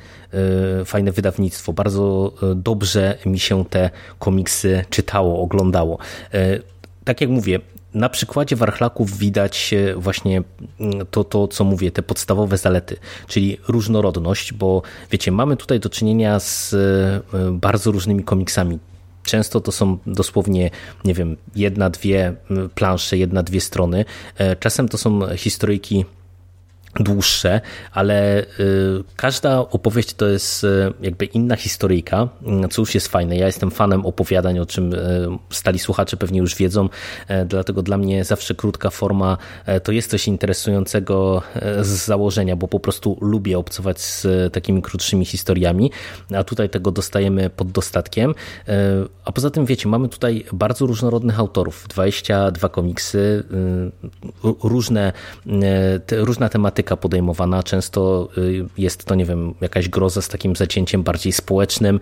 e, 0.81 0.85
fajne 0.85 1.12
wydawnictwo. 1.12 1.73
Bardzo 1.73 2.33
dobrze 2.55 3.19
mi 3.26 3.38
się 3.38 3.64
te 3.64 3.91
komiksy 4.19 4.85
czytało, 4.91 5.43
oglądało. 5.43 5.99
Tak 7.05 7.21
jak 7.21 7.31
mówię, 7.31 7.61
na 7.95 8.09
przykładzie 8.09 8.57
warchlaków 8.57 9.19
widać 9.19 9.75
właśnie 9.97 10.43
to, 11.11 11.25
to, 11.25 11.49
co 11.49 11.65
mówię, 11.65 11.91
te 11.91 12.03
podstawowe 12.03 12.59
zalety, 12.59 12.97
czyli 13.27 13.59
różnorodność, 13.69 14.53
bo 14.53 14.83
wiecie, 15.11 15.33
mamy 15.33 15.57
tutaj 15.57 15.81
do 15.81 15.91
czynienia 15.91 16.41
z 16.41 16.75
bardzo 17.53 17.93
różnymi 17.93 18.25
komiksami. 18.25 18.79
Często 19.25 19.61
to 19.61 19.73
są 19.73 19.99
dosłownie, 20.07 20.71
nie 21.05 21.15
wiem, 21.15 21.37
jedna, 21.57 21.91
dwie 21.91 22.35
plansze, 22.75 23.19
jedna, 23.19 23.43
dwie 23.43 23.61
strony. 23.61 24.05
E, 24.39 24.57
czasem 24.57 24.89
to 24.89 24.99
są 24.99 25.21
historyjki 25.37 26.05
dłuższe, 27.01 27.61
ale 27.93 28.43
y, 28.43 28.45
każda 29.17 29.59
opowieść 29.59 30.15
to 30.15 30.27
jest 30.27 30.65
y, 30.65 30.93
jakby 31.01 31.25
inna 31.25 31.57
historyjka, 31.57 32.29
y, 32.65 32.69
co 32.69 32.83
już 32.83 32.95
jest 32.95 33.09
fajne. 33.09 33.37
Ja 33.37 33.47
jestem 33.47 33.71
fanem 33.71 34.07
opowiadań, 34.07 34.59
o 34.59 34.67
czym 34.67 34.93
stali 35.51 35.79
słuchacze 35.79 36.17
pewnie 36.17 36.39
już 36.39 36.57
wiedzą, 36.57 36.89
dlatego 37.47 37.83
dla 37.83 37.99
mnie 37.99 38.25
zawsze 38.25 38.55
krótka 38.55 38.91
forma 38.91 39.39
to 39.83 39.93
jest 39.93 40.11
coś 40.11 40.29
interesującego 40.29 41.43
z 41.81 41.89
założenia, 41.89 42.57
bo 42.57 42.69
po 42.69 42.81
prostu 42.81 43.19
lubię 43.21 43.59
obcować 43.59 44.01
z 44.01 44.27
takimi 44.53 44.83
krótszymi 44.83 45.25
historiami, 45.25 45.91
a 46.37 46.45
tutaj 46.45 46.71
tego 46.71 46.91
dostajemy 46.91 47.51
pod 47.51 47.71
dostatkiem. 47.71 48.35
A 49.25 49.33
poza 49.33 49.51
tym 49.51 49.67
wiecie, 49.67 49.89
mamy 49.89 50.09
tutaj 50.09 50.45
bardzo 50.53 50.87
różnorodnych 50.87 51.39
autorów, 51.39 51.87
22 51.89 52.69
komiksy, 52.69 53.45
różne, 54.63 55.13
różna 56.11 56.49
tematyka 56.49 56.82
tematyka 56.83 56.97
podejmowana. 56.97 57.62
Często 57.62 58.29
y, 58.39 58.67
jest 58.79 59.05
to, 59.05 59.15
nie 59.15 59.25
wiem, 59.25 59.55
jakaś 59.61 59.89
groza 59.89 60.23
z 60.23 60.29
takim 60.29 60.57
zacięciem 60.57 61.03
bardziej 61.03 61.33
społecznym, 61.33 62.01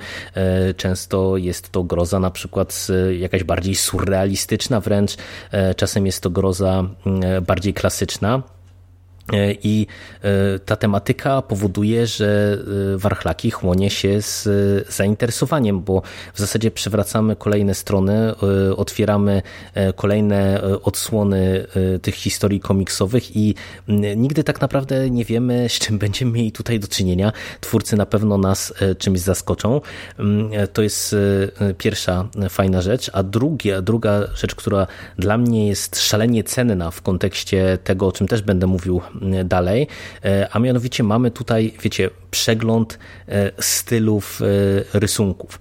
y, 0.70 0.74
często 0.74 1.36
jest 1.36 1.70
to 1.70 1.82
groza 1.82 2.20
na 2.20 2.30
przykład 2.30 2.86
jakaś 3.18 3.44
bardziej 3.44 3.74
surrealistyczna 3.74 4.80
wręcz, 4.80 5.14
y, 5.14 5.74
czasem 5.76 6.06
jest 6.06 6.22
to 6.22 6.30
groza 6.30 6.84
bardziej 7.46 7.74
klasyczna. 7.74 8.42
E, 9.32 9.52
I 9.62 9.86
e, 10.22 10.58
ta 10.58 10.76
tematyka 10.76 11.42
powoduje, 11.42 12.06
że 12.06 12.58
e, 12.94 12.98
warchlaki 12.98 13.50
chłonie 13.50 13.90
się 13.90 14.22
z 14.22 14.48
zainteresowaniem, 14.94 15.80
bo 15.80 16.02
w 16.34 16.38
zasadzie 16.38 16.70
przewracamy 16.70 17.36
kolejne 17.36 17.74
strony, 17.74 18.34
otwieramy 18.76 19.42
kolejne 19.96 20.62
odsłony 20.82 21.66
tych 22.02 22.14
historii 22.14 22.60
komiksowych 22.60 23.36
i 23.36 23.54
nigdy 24.16 24.44
tak 24.44 24.60
naprawdę 24.60 25.10
nie 25.10 25.24
wiemy, 25.24 25.68
z 25.68 25.72
czym 25.72 25.98
będziemy 26.04 26.32
mieli 26.32 26.52
tutaj 26.52 26.80
do 26.80 26.88
czynienia. 26.88 27.32
Twórcy 27.60 27.96
na 27.96 28.06
pewno 28.06 28.38
nas 28.38 28.74
czymś 28.98 29.20
zaskoczą. 29.20 29.80
To 30.72 30.82
jest 30.82 31.16
pierwsza 31.78 32.28
fajna 32.50 32.82
rzecz, 32.82 33.10
a 33.12 33.22
druga, 33.22 33.82
druga 33.82 34.20
rzecz, 34.34 34.54
która 34.54 34.86
dla 35.18 35.38
mnie 35.38 35.68
jest 35.68 36.00
szalenie 36.00 36.44
cenna 36.44 36.90
w 36.90 37.02
kontekście 37.02 37.78
tego, 37.84 38.06
o 38.06 38.12
czym 38.12 38.28
też 38.28 38.42
będę 38.42 38.66
mówił 38.66 39.00
dalej, 39.44 39.86
e, 40.24 40.48
a 40.52 40.58
mianowicie 40.58 41.02
mamy 41.02 41.30
tutaj, 41.30 41.72
wiecie, 41.82 42.10
przegląd 42.30 42.98
e, 43.28 43.50
stylów 43.58 44.40
e, 44.42 44.98
rysunków. 44.98 45.60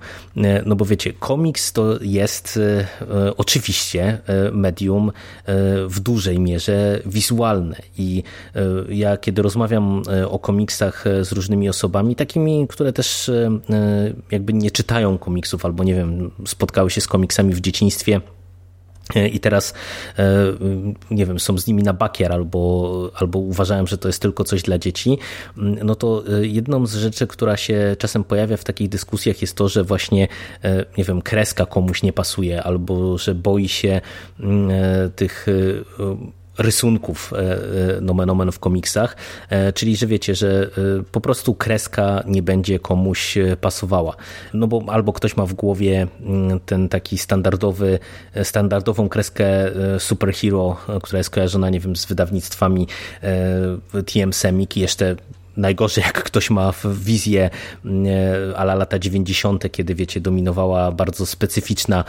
No 0.66 0.75
bo 0.75 0.86
wiecie, 0.86 1.13
komiks 1.13 1.74
to 1.74 2.00
jest 2.01 2.60
oczywiście 3.38 4.18
medium 4.51 5.12
w 5.88 6.00
dużej 6.00 6.39
mierze 6.39 7.00
wizualne 7.06 7.75
i 7.98 8.24
ja 8.89 9.18
kiedy 9.18 9.42
rozmawiam 9.42 10.04
o 10.30 10.39
komiksach 10.39 11.06
z 11.22 11.32
różnymi 11.32 11.70
osobami, 11.70 12.16
takimi, 12.16 12.68
które 12.70 12.94
też 12.94 13.32
jakby 14.32 14.54
nie 14.54 14.72
czytają 14.72 15.18
komiksów 15.18 15.66
albo 15.66 15.84
nie 15.84 15.96
wiem, 15.96 16.32
spotkały 16.46 16.89
się 16.89 17.01
z 17.01 17.08
komiksami 17.08 17.54
w 17.54 17.62
dzieciństwie, 17.62 18.22
E, 18.22 18.38
i 19.32 19.39
teraz, 19.39 19.74
e, 20.20 20.24
nie 21.12 21.25
wiem, 21.25 21.39
są 21.39 21.58
z 21.58 21.68
nimi 21.68 21.84
na 21.84 21.94
bakier 21.94 22.32
albo, 22.32 23.12
albo 23.16 23.39
uważałem, 23.39 23.88
że 23.88 23.98
to 23.98 24.10
jest 24.10 24.22
tylko 24.22 24.44
coś 24.44 24.62
dla 24.62 24.78
dzieci, 24.78 25.18
mm, 25.58 25.80
no 25.84 25.96
to 25.96 26.24
e, 26.28 26.48
jedną 26.48 26.86
z 26.86 26.96
rzeczy, 26.96 27.28
która 27.28 27.58
się 27.58 27.96
czasem 28.00 28.24
pojawia 28.24 28.58
w 28.58 28.63
takich 28.63 28.89
dyskusjach 28.89 29.42
jest 29.42 29.56
to, 29.56 29.70
że 29.70 29.84
właśnie, 29.84 30.28
nie 30.98 31.04
wiem, 31.04 31.22
kreska 31.22 31.66
komuś 31.66 32.04
nie 32.04 32.13
pasuje 32.13 32.63
albo 32.63 33.18
że 33.18 33.36
boi 33.36 33.68
się 33.68 34.01
mm, 34.39 34.72
tych 35.16 35.46
rysunków 36.60 37.34
e, 37.34 37.38
e, 37.98 38.01
nomen 38.01 38.30
omen 38.30 38.51
w 38.51 38.60
komiksach, 38.60 39.16
e, 39.50 39.74
czyli 39.74 39.96
że 39.96 40.08
wiecie, 40.08 40.36
że 40.36 40.70
po 41.12 41.22
prostu 41.22 41.56
kreska 41.56 42.24
nie 42.28 42.44
będzie 42.44 42.80
komuś 42.80 43.38
pasowała. 43.62 44.16
No 44.54 44.68
bo 44.68 44.84
albo 44.88 45.13
ktoś 45.13 45.38
ma 45.38 45.46
w 45.46 45.54
głowie 45.54 46.08
mm, 46.22 46.60
ten 46.60 46.89
taki 46.89 47.18
standardowy, 47.18 48.00
standardową 48.44 49.10
kreskę 49.10 49.46
superhero, 50.00 50.78
która 51.04 51.18
jest 51.18 51.30
kojarzona, 51.30 51.70
nie 51.70 51.80
wiem, 51.80 51.96
z 51.96 52.06
wydawnictwami 52.06 52.88
TM 54.06 54.34
Semik 54.34 54.78
i 54.78 54.80
jeszcze 54.80 55.16
Najgorzej, 55.58 56.04
jak 56.04 56.24
ktoś 56.24 56.50
ma 56.50 56.74
wizję 56.86 57.50
mm, 57.86 58.06
ala 58.56 58.75
lata 58.75 59.00
90., 59.00 59.72
kiedy 59.72 59.96
wiecie, 59.96 60.22
dominowała 60.22 60.92
bardzo 60.92 61.25
specyficzna 61.25 62.04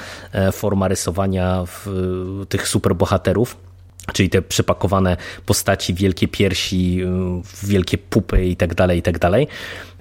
forma 0.52 0.88
rysowania 0.88 1.64
tych 2.48 2.68
superbohaterów 2.68 3.56
czyli 4.12 4.30
te 4.30 4.42
przepakowane 4.42 5.16
postaci, 5.46 5.94
wielkie 5.94 6.28
piersi, 6.28 7.00
wielkie 7.62 7.98
pupy 7.98 8.46
i 8.46 8.56
tak 8.56 8.74
dalej, 8.74 8.98
i 8.98 9.02
tak 9.02 9.18
dalej. 9.18 9.48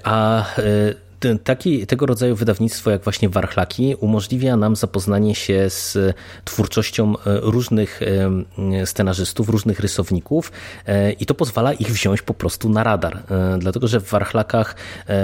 A 0.03 0.45
y, 0.59 1.08
taki, 1.43 1.87
tego 1.87 2.05
rodzaju 2.05 2.35
wydawnictwo 2.35 2.91
jak 2.91 3.03
właśnie 3.03 3.29
Warchlaki 3.29 3.95
umożliwia 3.99 4.57
nam 4.57 4.75
zapoznanie 4.75 5.35
się 5.35 5.69
z 5.69 5.97
twórczością 6.45 7.13
e, 7.13 7.39
różnych 7.41 8.01
e, 8.01 8.85
scenarzystów, 8.85 9.49
różnych 9.49 9.79
rysowników 9.79 10.51
e, 10.85 11.11
i 11.11 11.25
to 11.25 11.33
pozwala 11.33 11.73
ich 11.73 11.91
wziąć 11.91 12.21
po 12.21 12.33
prostu 12.33 12.69
na 12.69 12.83
radar. 12.83 13.23
Dlatego, 13.59 13.87
że 13.87 13.99
w 13.99 14.09
Warchlakach 14.09 14.75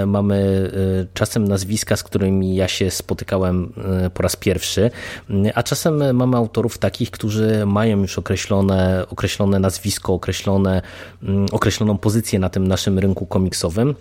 mamy 0.06 0.70
czasem 1.14 1.48
nazwiska, 1.48 1.96
z 1.96 2.02
którymi 2.02 2.56
ja 2.56 2.68
się 2.68 2.90
spotykałem 2.90 3.72
po 4.14 4.22
raz 4.22 4.36
pierwszy, 4.36 4.90
a 5.54 5.62
czasem 5.62 6.16
mamy 6.16 6.36
autorów 6.36 6.78
takich, 6.78 7.10
którzy 7.10 7.66
mają 7.66 8.00
już 8.00 8.18
określone, 8.18 9.04
określone 9.10 9.58
nazwisko, 9.58 10.14
określone, 10.14 10.82
określoną 11.52 11.98
pozycję 11.98 12.38
na 12.38 12.48
tym 12.48 12.68
naszym 12.68 12.98
rynku 12.98 13.26
komiksowym. 13.26 13.94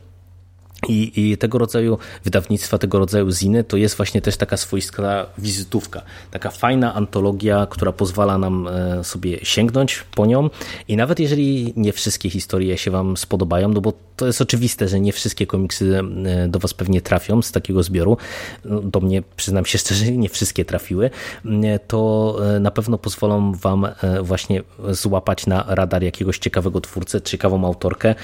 I, 0.87 1.31
I, 1.31 1.37
tego 1.37 1.57
rodzaju 1.57 1.97
wydawnictwa, 2.23 2.77
tego 2.77 2.99
rodzaju 2.99 3.31
ziny 3.31 3.63
to 3.63 3.77
jest 3.77 3.97
właśnie 3.97 4.21
też 4.21 4.37
taka 4.37 4.57
swoista 4.57 5.25
wizytówka. 5.37 6.01
Taka 6.31 6.49
fajna 6.49 6.93
antologia, 6.93 7.67
która 7.69 7.91
pozwala 7.91 8.37
nam 8.37 8.67
e, 8.67 9.03
sobie 9.03 9.39
sięgnąć 9.43 10.03
po 10.15 10.25
nią. 10.25 10.49
I 10.87 10.97
nawet 10.97 11.19
jeżeli 11.19 11.73
nie 11.75 11.93
wszystkie 11.93 12.29
historie 12.29 12.77
się 12.77 12.91
Wam 12.91 13.17
spodobają, 13.17 13.69
no 13.69 13.81
bo 13.81 13.93
to 14.15 14.27
jest 14.27 14.41
oczywiste, 14.41 14.87
że 14.87 14.99
nie 14.99 15.13
wszystkie 15.13 15.47
komiksy 15.47 16.01
e, 16.25 16.47
do 16.47 16.59
Was 16.59 16.73
pewnie 16.73 17.01
trafią 17.01 17.41
z 17.41 17.51
takiego 17.51 17.83
zbioru. 17.83 18.17
No, 18.65 18.81
do 18.81 18.99
mnie, 18.99 19.23
przyznam 19.35 19.65
się 19.65 19.77
szczerze, 19.77 20.11
nie 20.11 20.29
wszystkie 20.29 20.65
trafiły. 20.65 21.09
E, 21.63 21.79
to 21.79 22.35
na 22.59 22.71
pewno 22.71 22.97
pozwolą 22.97 23.53
Wam 23.53 23.87
właśnie 24.21 24.63
złapać 24.89 25.47
na 25.47 25.65
radar 25.67 26.03
jakiegoś 26.03 26.39
ciekawego 26.39 26.81
twórcę, 26.81 27.21
ciekawą 27.21 27.65
autorkę, 27.65 28.15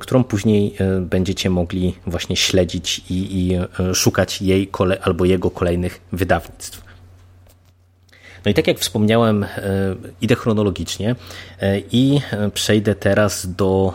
którą 0.00 0.24
później 0.24 0.76
będziecie 1.00 1.50
mogli 1.50 1.95
właśnie 2.06 2.36
śledzić 2.36 2.98
i, 3.10 3.48
i 3.48 3.54
e, 3.54 3.94
szukać 3.94 4.42
jej 4.42 4.66
kole, 4.66 4.98
albo 5.02 5.24
jego 5.24 5.50
kolejnych 5.50 6.00
wydawnictw. 6.12 6.86
No 8.44 8.50
i 8.50 8.54
tak 8.54 8.66
jak 8.66 8.78
wspomniałem, 8.78 9.44
e, 9.44 9.48
idę 10.20 10.34
chronologicznie 10.34 11.16
e, 11.60 11.78
i 11.92 12.20
przejdę 12.54 12.94
teraz 12.94 13.54
do 13.54 13.92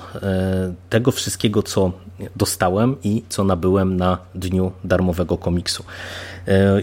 tego 0.90 1.12
wszystkiego, 1.12 1.64
co 1.64 1.92
dostałem 2.36 2.96
i 3.04 3.24
co 3.30 3.44
nabyłem 3.44 3.98
na 3.98 4.18
dniu 4.36 4.72
darmowego 4.84 5.38
komiksu. 5.38 5.84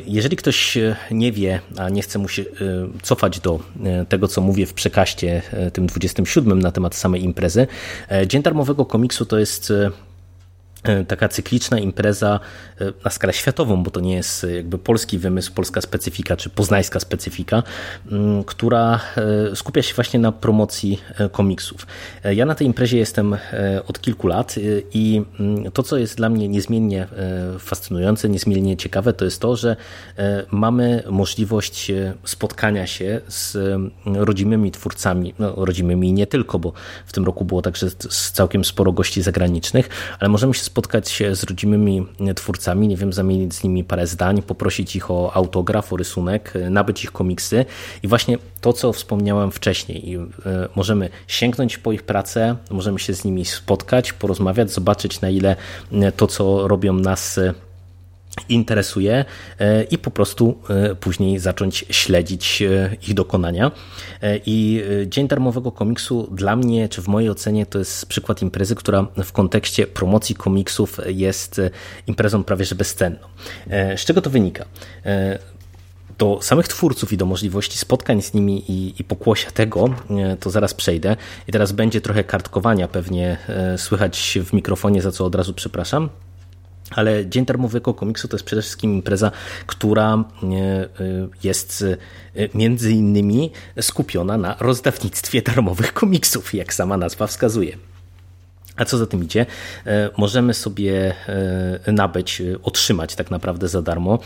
Jeżeli 0.07 0.37
ktoś 0.37 0.79
nie 1.11 1.33
wie, 1.33 1.61
a 1.79 1.89
nie 1.89 2.03
chce 2.03 2.19
mu 2.19 2.29
się 2.29 2.45
cofać 3.03 3.41
do 3.41 3.61
tego, 4.09 4.29
co 4.29 4.41
mówię 4.41 4.67
w 4.67 4.75
przekaście 4.75 5.43
tym 5.73 5.87
27 5.87 6.59
na 6.59 6.73
temat 6.73 6.95
samej 6.95 7.25
imprezy, 7.25 7.67
Dzień 8.27 8.43
darmowego 8.43 8.85
komiksu 8.85 9.27
to 9.27 9.39
jest 9.39 9.73
taka 11.09 11.29
cykliczna 11.29 11.79
impreza 11.79 12.41
e, 12.81 12.93
na 13.05 13.11
skalę 13.11 13.33
światową, 13.33 13.83
bo 13.83 13.91
to 13.91 14.01
nie 14.01 14.15
jest 14.15 14.45
e, 14.45 14.51
jakby 14.51 14.79
polski 14.79 15.19
wymysł, 15.19 15.53
polska 15.53 15.81
specyfika 15.81 16.37
czy 16.37 16.51
poznańska 16.51 17.01
specyfika, 17.01 17.63
mm, 18.11 18.45
która 18.45 19.01
skupia 19.55 19.83
się 19.83 19.95
właśnie 19.95 20.21
na 20.21 20.33
promocji 20.33 21.01
komiksów. 21.33 21.87
Ja 22.25 22.47
na 22.47 22.55
tej 22.55 22.67
imprezie 22.67 22.99
jestem 22.99 23.37
od 23.87 24.01
kilku 24.01 24.27
lat 24.27 24.55
i 24.95 25.23
mm, 25.41 25.73
to, 25.73 25.83
co 25.83 25.97
jest 25.97 26.17
dla 26.17 26.29
mnie 26.29 26.49
niezmiennie 26.49 27.07
fascynujące, 27.59 28.29
niezmiennie 28.29 28.77
ciekawe, 28.77 29.13
to 29.13 29.25
jest 29.25 29.41
to, 29.41 29.57
że 29.57 29.77
mamy 30.51 31.03
możliwość 31.11 31.93
spotkania 32.25 32.87
się 32.87 33.21
z 33.29 33.57
rodzimymi 34.05 34.71
twórcami, 34.71 35.35
no 35.39 35.55
rodzimymi 35.57 36.13
nie 36.13 36.27
tylko, 36.27 36.59
bo 36.59 36.73
w 37.07 37.13
tym 37.13 37.25
roku 37.25 37.45
było 37.45 37.63
także 37.63 37.91
całkiem 38.33 38.65
sporo 38.65 38.93
gości 38.93 39.23
zagranicznych, 39.23 39.89
ale 40.19 40.29
możemy 40.29 40.55
się 40.55 40.63
spotkać 40.69 41.11
się 41.11 41.35
z 41.35 41.45
rodzimymi 41.45 42.07
twórcami, 42.37 42.89
nie 42.89 42.97
wiem, 42.97 43.13
zamienić 43.13 43.55
z 43.55 43.65
nimi 43.65 43.85
parę 43.85 44.07
zdań, 44.07 44.43
poprosić 44.43 44.97
ich 44.97 45.11
o 45.11 45.33
autograf, 45.35 45.93
o 45.93 45.97
rysunek, 45.97 46.53
nabyć 46.71 47.05
ich 47.05 47.13
komiksy 47.13 47.65
i 48.03 48.09
właśnie 48.09 48.39
to, 48.61 48.73
co 48.73 48.93
wspomniałem 48.93 49.51
wcześniej. 49.51 50.15
E, 50.47 50.69
możemy 50.75 51.09
sięgnąć 51.27 51.79
po 51.79 51.93
ich 51.93 52.03
pracę, 52.03 52.57
możemy 52.71 52.99
się 52.99 53.15
z 53.15 53.25
nimi 53.25 53.45
spotkać, 53.45 54.13
porozmawiać, 54.13 54.71
zobaczyć 54.71 55.21
na 55.21 55.31
ile 55.31 55.57
to, 56.17 56.27
co 56.27 56.69
robią 56.69 56.93
nas 56.93 57.41
interesuje 58.49 59.25
i 59.91 59.99
po 59.99 60.11
prostu 60.11 60.59
później 61.01 61.39
zacząć 61.39 61.85
śledzić 61.91 62.63
ich 63.09 63.15
dokonania. 63.15 63.71
I 64.47 64.83
Dzień 65.07 65.29
Darmowego 65.29 65.73
Komiksu 65.73 66.29
dla 66.33 66.57
mnie, 66.57 66.89
czy 66.89 67.03
w 67.03 67.09
mojej 67.09 67.31
ocenie, 67.31 67.67
to 67.67 67.79
jest 67.79 68.07
przykład 68.07 68.43
imprezy, 68.43 68.75
która 68.75 69.07
w 69.25 69.33
kontekście 69.33 69.87
promocji 69.87 70.35
komiksów 70.35 71.01
jest 71.07 71.61
imprezą 72.07 72.45
prawie 72.45 72.65
że 72.65 72.75
bezcenną. 72.75 73.19
Z 73.97 74.05
czego 74.05 74.23
to 74.23 74.31
wynika? 74.31 74.65
do 76.19 76.39
samych 76.43 76.69
twórców 76.69 77.13
i 77.13 77.17
do 77.17 77.27
możliwości 77.27 77.79
spotkań 77.79 78.23
z 78.23 78.35
nimi 78.35 78.71
i, 78.71 78.95
i 78.99 79.05
pokłosia 79.05 79.51
tego, 79.51 79.89
to 80.41 80.51
zaraz 80.51 80.75
przejdę. 80.75 81.17
I 81.49 81.53
teraz 81.53 81.73
będzie 81.73 82.01
trochę 82.01 82.25
kartkowania 82.25 82.89
pewnie 82.89 83.37
słychać 83.77 84.39
w 84.45 84.53
mikrofonie, 84.53 85.03
za 85.03 85.13
co 85.13 85.25
od 85.25 85.35
razu 85.35 85.55
przepraszam. 85.55 86.09
Ale 86.91 87.27
Dzień 87.27 87.45
Darmowego 87.45 87.95
Komiksu 87.95 88.29
to 88.29 88.37
jest 88.37 88.47
przede 88.47 88.63
wszystkim 88.63 88.95
impreza, 88.95 89.31
która 89.67 90.15
e, 90.15 90.47
e, 90.47 90.89
jest 91.43 91.85
e, 92.37 92.49
między 92.55 92.93
innymi 92.93 93.51
skupiona 93.81 94.37
na 94.37 94.57
rozdawnictwie 94.61 95.43
darmowych 95.43 95.93
komiksów, 95.93 96.55
jak 96.55 96.75
sama 96.75 96.97
nazwa 96.97 97.27
wskazuje. 97.27 97.88
A 98.79 98.85
co 98.85 98.99
za 98.99 99.07
tym 99.07 99.25
idzie? 99.25 99.47
E, 99.87 100.11
możemy 100.17 100.55
sobie 100.55 101.15
e, 101.87 101.93
nabyć, 101.93 102.41
e, 102.41 102.45
otrzymać 102.63 103.15
tak 103.15 103.31
naprawdę 103.31 103.69
za 103.69 103.83
darmo 103.83 104.19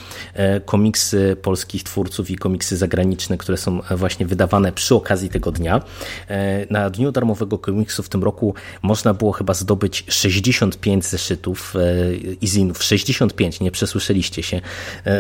komiksy 0.65 1.37
polskich 1.43 1.83
twórców 1.83 2.31
i 2.31 2.37
komiksy 2.37 2.77
zagraniczne, 2.77 3.39
które 3.39 3.59
są 3.59 3.81
właśnie 3.91 4.27
wydawane 4.27 4.73
przy 4.73 4.95
okazji 4.95 5.29
tego 5.29 5.53
dnia. 5.53 5.83
Na 6.71 6.91
Dniu 6.91 7.13
Darmowego 7.13 7.59
Komiksu 7.59 8.03
w 8.03 8.09
tym 8.09 8.25
roku 8.25 8.55
można 8.83 9.15
było 9.15 9.33
chyba 9.33 9.55
zdobyć 9.55 10.05
65 10.09 11.07
zeszytów 11.07 11.75
i 12.41 12.47
zinów. 12.47 12.83
65, 12.83 13.61
nie 13.61 13.71
przesłyszeliście 13.71 14.43
się. 14.43 14.61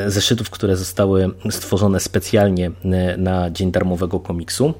Zeszytów, 0.06 0.50
które 0.50 0.76
zostały 0.76 1.30
stworzone 1.50 2.00
specjalnie 2.00 2.70
na 3.18 3.50
Dzień 3.50 3.72
Darmowego 3.72 4.20
Komiksu. 4.20 4.74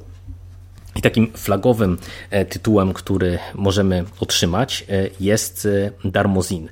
I 0.97 1.03
takim 1.03 1.33
flagowym 1.33 1.99
e, 2.31 2.45
tytułem, 2.45 2.93
który 2.93 3.39
możemy 3.55 4.05
otrzymać 4.21 4.85
e, 4.89 5.09
jest 5.21 5.69
e, 6.05 6.11
Darmozin. 6.11 6.69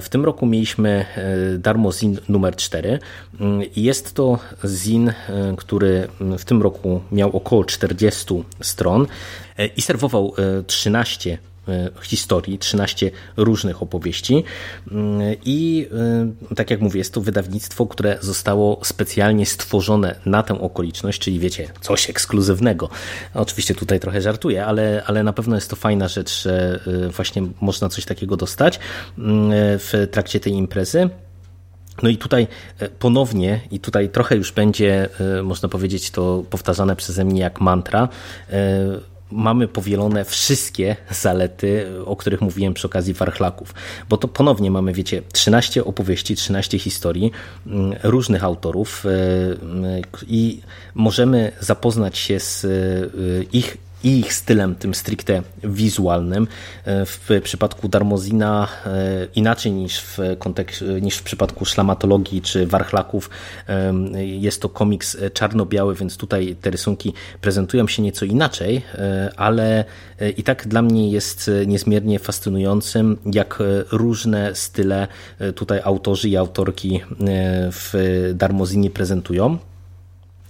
W 0.00 0.08
tym 0.08 0.24
roku 0.24 0.46
mieliśmy 0.46 1.04
Darmozin 1.58 2.18
numer 2.28 2.56
4 2.56 2.98
mm, 3.40 3.68
jest 3.76 4.14
to 4.14 4.38
zin, 4.64 5.12
który 5.56 6.08
w 6.38 6.44
tym 6.44 6.62
roku 6.62 7.00
miał 7.12 7.36
około 7.36 7.64
40 7.64 8.44
stron 8.60 9.06
i 9.76 9.82
serwował 9.82 10.34
13 10.66 11.38
E, 11.48 11.51
historii, 12.02 12.58
13 12.58 13.10
różnych 13.36 13.82
opowieści. 13.82 14.44
Mm, 14.90 15.36
I 15.44 15.88
e, 16.50 16.54
tak 16.54 16.70
jak 16.70 16.80
mówię, 16.80 16.98
jest 16.98 17.14
to 17.14 17.20
wydawnictwo, 17.20 17.86
które 17.86 18.18
zostało 18.20 18.80
specjalnie 18.84 19.46
stworzone 19.46 20.14
na 20.26 20.42
tę 20.42 20.60
okoliczność, 20.60 21.20
czyli 21.20 21.38
wiecie, 21.38 21.68
coś 21.80 22.10
ekskluzywnego. 22.10 22.88
Oczywiście 23.34 23.74
tutaj 23.74 24.00
trochę 24.00 24.20
żartuję, 24.20 24.66
ale, 24.66 25.02
ale 25.06 25.22
na 25.22 25.32
pewno 25.32 25.54
jest 25.54 25.70
to 25.70 25.76
fajna 25.76 26.08
rzecz, 26.08 26.42
że 26.42 26.80
e, 27.06 27.08
właśnie 27.08 27.42
można 27.60 27.88
coś 27.88 28.04
takiego 28.04 28.36
dostać 28.36 28.78
mm, 29.18 29.50
w 29.78 30.08
trakcie 30.10 30.40
tej 30.40 30.52
imprezy. 30.52 31.10
No 32.02 32.08
i 32.08 32.16
tutaj 32.16 32.46
ponownie, 32.98 33.60
i 33.70 33.80
tutaj 33.80 34.08
trochę 34.08 34.36
już 34.36 34.52
będzie, 34.52 35.08
można 35.42 35.68
powiedzieć, 35.68 36.10
to 36.10 36.44
powtarzane 36.50 36.96
przeze 36.96 37.24
mnie 37.24 37.40
jak 37.40 37.60
mantra, 37.60 38.08
mamy 39.32 39.68
powielone 39.68 40.24
wszystkie 40.24 40.96
zalety, 41.10 41.86
o 42.04 42.16
których 42.16 42.40
mówiłem 42.40 42.74
przy 42.74 42.86
okazji 42.86 43.14
Warchlaków. 43.14 43.74
Bo 44.08 44.16
to 44.16 44.28
ponownie 44.28 44.70
mamy, 44.70 44.92
wiecie, 44.92 45.22
13 45.32 45.84
opowieści, 45.84 46.36
13 46.36 46.78
historii 46.78 47.30
mm, 47.66 47.94
różnych 48.02 48.44
autorów 48.44 49.06
e, 49.06 49.10
i 50.26 50.60
możemy 50.94 51.52
zapoznać 51.60 52.18
się 52.18 52.40
z 52.40 52.64
e, 52.64 52.68
ich 53.52 53.76
i 54.04 54.18
ich 54.18 54.34
stylem, 54.34 54.74
tym 54.74 54.94
stricte 54.94 55.42
wizualnym. 55.64 56.48
E, 56.84 57.06
w 57.06 57.28
przypadku 57.42 57.88
Darmozina 57.88 58.68
e, 58.86 58.90
inaczej 59.34 59.72
niż 59.72 60.00
w, 60.00 60.18
kontekście, 60.38 60.84
niż 61.00 61.16
w 61.16 61.22
przypadku 61.22 61.64
szlamatologii 61.64 62.42
czy 62.42 62.66
warchlaków 62.66 63.30
jest 64.16 64.62
to 64.62 64.68
komiks 64.68 65.16
czarno-biały, 65.34 65.94
więc 65.94 66.16
tutaj 66.16 66.56
te 66.60 66.70
rysunki 66.70 67.12
prezentują 67.40 67.88
się 67.88 68.02
nieco 68.02 68.24
inaczej, 68.24 68.82
e, 68.94 69.32
ale 69.36 69.84
i 70.36 70.42
tak 70.42 70.68
dla 70.68 70.82
mnie 70.82 71.10
jest 71.10 71.50
niezmiernie 71.66 72.18
fascynującym, 72.18 73.18
jak 73.32 73.58
różne 73.92 74.54
style 74.54 75.08
tutaj 75.54 75.80
autorzy 75.84 76.28
i 76.28 76.36
autorki 76.36 77.00
w 77.70 77.92
Darmozinie 78.34 78.90
prezentują. 78.90 79.58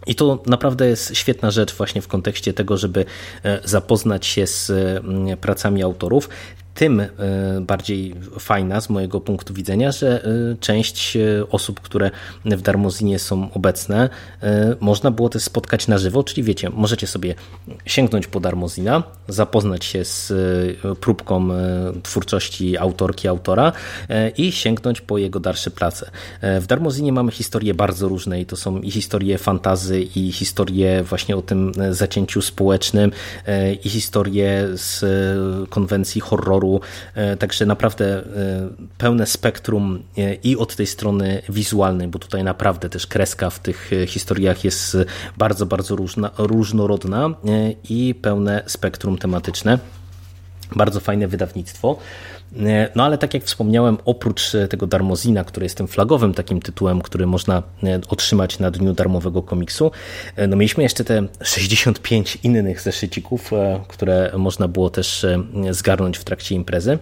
I 0.07 0.15
to 0.15 0.43
naprawdę 0.47 0.87
jest 0.87 1.17
świetna 1.17 1.51
rzecz 1.51 1.75
właśnie 1.75 2.03
w 2.03 2.09
kontekście 2.09 2.53
tego, 2.53 2.77
żeby 2.77 3.05
e, 3.45 3.61
zapoznać 3.65 4.27
się 4.27 4.47
z 4.47 4.71
mm, 4.71 5.37
pracami 5.37 5.83
autorów 5.83 6.29
tym 6.75 7.01
e, 7.01 7.09
bardziej 7.61 8.15
fajna 8.39 8.81
z 8.81 8.91
mojego 8.91 9.21
punktu 9.21 9.55
widzenia, 9.55 9.93
że 9.93 10.25
e, 10.25 10.29
część 10.61 11.17
e, 11.17 11.21
osób, 11.51 11.81
które 11.81 12.11
w 12.45 12.63
Darmozinie 12.63 13.19
są 13.19 13.53
obecne, 13.53 14.09
można 14.81 15.11
było 15.11 15.29
też 15.29 15.43
spotkać 15.43 15.89
na 15.89 15.99
żywo, 15.99 16.25
czyli 16.25 16.43
wiecie, 16.43 16.71
możecie 16.71 17.07
sobie 17.07 17.35
sięgnąć 17.87 18.27
po 18.27 18.41
Darmozina, 18.41 19.03
zapoznać 19.29 19.85
się 19.85 20.05
z 20.05 20.33
próbką 21.01 21.49
twórczości 22.03 22.79
autorki, 22.79 23.29
autora 23.29 23.73
i 24.37 24.53
sięgnąć 24.53 25.01
po 25.01 25.19
jego 25.19 25.41
dalsze 25.41 25.71
prace. 25.71 26.11
W 26.61 26.67
Darmozinie 26.67 27.13
mamy 27.13 27.33
historie 27.33 27.75
bardzo 27.75 28.09
różne 28.09 28.41
i 28.41 28.47
to 28.47 28.57
są 28.57 28.81
i 28.81 28.91
historie 28.91 29.39
fantazy, 29.39 30.03
i 30.03 30.33
historie 30.33 31.03
właśnie 31.03 31.37
o 31.37 31.43
tym 31.43 31.73
zacięciu 31.91 32.43
społecznym, 32.43 33.13
i 33.85 33.89
historie 33.89 34.69
z 34.75 35.05
konwencji 35.71 36.21
horroru, 36.21 36.62
e, 37.14 37.37
także 37.37 37.66
naprawdę 37.66 38.07
e, 38.07 38.22
pełne 38.98 39.27
spektrum 39.27 40.03
e, 40.18 40.35
i 40.35 40.57
od 40.57 40.77
tej 40.77 40.87
strony 40.87 41.42
wizualnej, 41.48 42.09
bo 42.09 42.18
tutaj 42.18 42.44
naprawdę 42.44 42.88
też 42.88 43.07
kreska 43.07 43.51
w 43.51 43.59
tych 43.59 43.90
historiach 44.07 44.64
jest 44.64 44.96
bardzo, 45.37 45.66
bardzo 45.66 45.96
różna, 45.96 46.31
różnorodna 46.38 47.31
i 47.88 48.14
pełne 48.22 48.62
spektrum 48.66 49.18
tematyczne. 49.18 49.79
Bardzo 50.77 51.01
fajne 51.01 51.29
wydawnictwo. 51.29 51.98
E, 52.61 52.88
no 52.95 53.05
ale 53.05 53.19
tak 53.19 53.35
jak 53.35 53.45
wspomniałem, 53.45 53.99
oprócz 54.05 54.55
e, 54.55 54.69
tego 54.69 54.87
Darmozina, 54.87 55.45
który 55.45 55.67
jest 55.67 55.77
tym 55.77 55.88
flagowym 55.88 56.35
takim 56.35 56.62
tytułem, 56.62 57.03
który 57.03 57.27
można 57.27 57.62
e, 57.83 58.01
otrzymać 58.09 58.59
na 58.59 58.71
dniu 58.71 58.93
darmowego 58.93 59.43
komiksu, 59.43 59.91
no 60.49 60.57
mieliśmy 60.57 60.83
jeszcze 60.83 61.05
te 61.05 61.27
65 61.43 62.38
innych 62.43 62.81
zeszycików, 62.81 63.51
które 63.88 64.33
można 64.37 64.69
było 64.69 64.91
też 64.91 65.27
zgarnąć 65.71 66.19
w 66.19 66.25
trakcie 66.25 66.55
imprezy. 66.55 66.99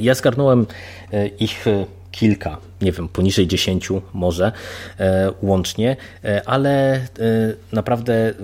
Ja 0.00 0.14
zgarnąłem 0.14 0.66
ich 1.38 1.64
kilka, 2.10 2.56
nie 2.82 2.92
wiem, 2.92 3.08
poniżej 3.08 3.46
10 3.46 3.88
może 4.12 4.52
łącznie, 5.42 5.96
ale 6.46 7.00
naprawdę 7.72 8.34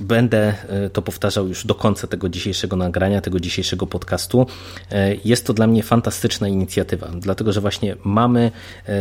Będę 0.00 0.54
e, 0.68 0.90
to 0.90 1.02
powtarzał 1.02 1.48
już 1.48 1.66
do 1.66 1.74
końca 1.74 2.06
tego 2.06 2.28
dzisiejszego 2.28 2.76
nagrania, 2.76 3.20
tego 3.20 3.40
dzisiejszego 3.40 3.86
podcastu. 3.86 4.46
E, 4.90 5.14
jest 5.24 5.46
to 5.46 5.54
dla 5.54 5.66
mnie 5.66 5.82
fantastyczna 5.82 6.48
inicjatywa, 6.48 7.08
dlatego 7.20 7.52
że 7.52 7.60
właśnie 7.60 7.96
mamy 8.04 8.50
e, 8.88 8.92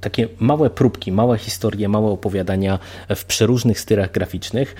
takie 0.00 0.28
małe 0.38 0.70
próbki, 0.70 1.12
małe 1.12 1.38
historie, 1.38 1.88
małe 1.88 2.10
opowiadania 2.10 2.78
w 3.16 3.24
przeróżnych 3.24 3.80
stylach 3.80 4.12
graficznych 4.12 4.74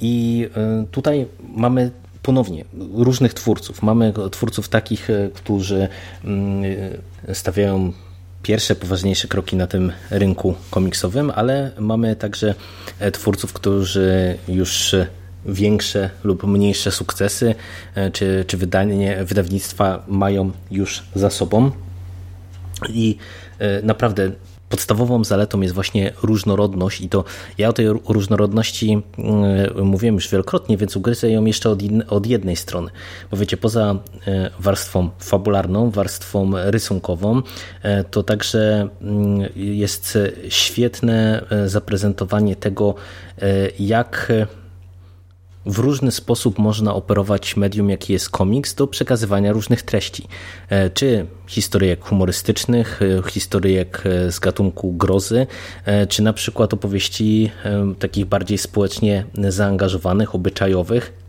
i 0.00 0.48
tutaj 0.90 1.26
mamy 1.56 1.90
ponownie 2.22 2.64
różnych 2.94 3.34
twórców. 3.34 3.82
Mamy 3.82 4.12
twórców 4.30 4.68
takich, 4.68 5.08
którzy 5.34 5.88
mm, 6.24 6.62
stawiają 7.32 7.92
pierwsze 8.42 8.74
poważniejsze 8.74 9.28
kroki 9.28 9.56
na 9.56 9.66
tym 9.66 9.92
rynku 10.10 10.54
komiksowym, 10.70 11.32
ale 11.34 11.70
mamy 11.78 12.16
także 12.16 12.54
e, 12.98 13.10
twórców, 13.10 13.52
którzy 13.52 14.38
już 14.48 14.94
większe 15.46 16.10
lub 16.24 16.44
mniejsze 16.44 16.90
sukcesy 16.90 17.54
e, 17.94 18.10
czy, 18.10 18.44
czy 18.46 18.56
wydanie, 18.56 19.24
wydawnictwa 19.24 20.02
mają 20.08 20.50
już 20.70 21.02
za 21.14 21.30
sobą. 21.30 21.70
I 22.88 23.16
e, 23.58 23.82
naprawdę 23.82 24.30
podstawową 24.72 25.24
zaletą 25.24 25.60
jest 25.60 25.74
właśnie 25.74 26.12
różnorodność 26.22 27.00
i 27.00 27.08
to 27.08 27.24
ja 27.58 27.68
o 27.68 27.72
tej 27.72 27.88
różnorodności 27.88 29.02
mm, 29.18 29.86
mówiłem 29.86 30.14
już 30.14 30.28
wielokrotnie, 30.28 30.76
więc 30.76 30.96
ugryzę 30.96 31.30
ją 31.30 31.44
jeszcze 31.44 31.70
od, 31.70 31.80
od 32.08 32.26
jednej 32.26 32.56
strony. 32.56 32.90
Bo 33.30 33.36
wiecie, 33.36 33.56
poza 33.56 33.94
e, 34.26 34.50
warstwą 34.58 35.10
fabularną, 35.18 35.90
warstwą 35.90 36.50
rysunkową, 36.54 37.42
e, 37.82 38.04
to 38.04 38.22
także 38.22 38.88
mm, 39.02 39.48
jest 39.56 40.18
świetne 40.48 41.44
e, 41.50 41.68
zaprezentowanie 41.68 42.56
tego, 42.56 42.94
jak 43.78 44.32
w 45.66 45.78
różny 45.78 46.12
sposób 46.12 46.58
można 46.58 46.94
operować 46.94 47.56
medium, 47.56 47.90
jaki 47.90 48.12
jest 48.12 48.30
komiks, 48.30 48.74
do 48.74 48.86
przekazywania 48.86 49.52
różnych 49.52 49.82
treści. 49.82 50.28
E, 50.68 50.90
czy 50.90 51.26
historyjek 51.46 52.04
humorystycznych, 52.04 53.00
e, 53.02 53.30
historyjek 53.30 54.02
e, 54.04 54.32
z 54.32 54.38
gatunku 54.38 54.92
grozy, 54.92 55.46
czy 56.08 56.22
na 56.22 56.32
przykład 56.32 56.74
opowieści 56.74 57.50
takich 57.98 58.26
bardziej 58.26 58.58
społecznie 58.58 59.24
zaangażowanych, 59.48 60.34
obyczajowych, 60.34 61.21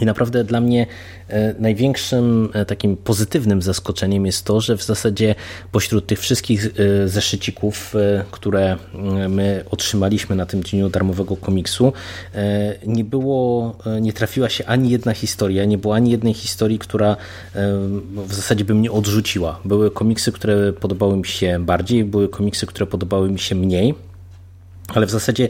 i 0.00 0.04
naprawdę 0.04 0.44
dla 0.44 0.60
mnie 0.60 0.86
e, 1.28 1.54
największym 1.58 2.50
e, 2.52 2.64
takim 2.64 2.96
pozytywnym 2.96 3.62
zaskoczeniem 3.62 4.26
jest 4.26 4.44
to, 4.44 4.60
że 4.60 4.76
w 4.76 4.82
zasadzie 4.82 5.34
pośród 5.72 6.06
tych 6.06 6.20
wszystkich 6.20 6.66
e, 6.66 7.08
zeszycików, 7.08 7.94
które 8.30 8.76
my 9.28 9.64
otrzymaliśmy 9.70 10.36
na 10.36 10.46
tym 10.46 10.60
dniu 10.60 10.88
darmowego 10.88 11.36
komiksu, 11.36 11.92
nie 12.86 13.04
było, 13.04 13.76
nie 14.00 14.12
trafiła 14.12 14.48
się 14.48 14.66
ani 14.66 14.90
jedna 14.90 15.14
historia, 15.14 15.64
nie 15.64 15.78
było 15.78 15.94
ani 15.94 16.10
jednej 16.10 16.34
historii, 16.34 16.78
która 16.78 17.16
w 18.26 18.34
zasadzie 18.34 18.64
by 18.64 18.74
mnie 18.74 18.92
odrzuciła. 18.92 19.60
Były 19.64 19.90
komiksy, 19.90 20.32
które 20.32 20.72
podobały 20.72 21.16
mi 21.16 21.26
się 21.26 21.58
bardziej, 21.60 22.04
były 22.04 22.28
komiksy, 22.28 22.66
które 22.66 22.86
podobały 22.86 23.30
mi 23.30 23.38
się 23.38 23.54
mniej. 23.54 23.94
Ale 24.88 25.06
w 25.06 25.10
zasadzie 25.10 25.48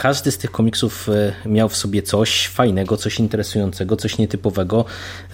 każdy 0.00 0.30
z 0.30 0.38
tych 0.38 0.50
komiksów 0.50 1.08
e, 1.08 1.48
miał 1.48 1.68
w 1.68 1.76
sobie 1.76 2.02
coś 2.02 2.48
fajnego, 2.48 2.96
coś 2.96 3.18
interesującego, 3.18 3.96
coś 3.96 4.18
nietypowego. 4.18 4.84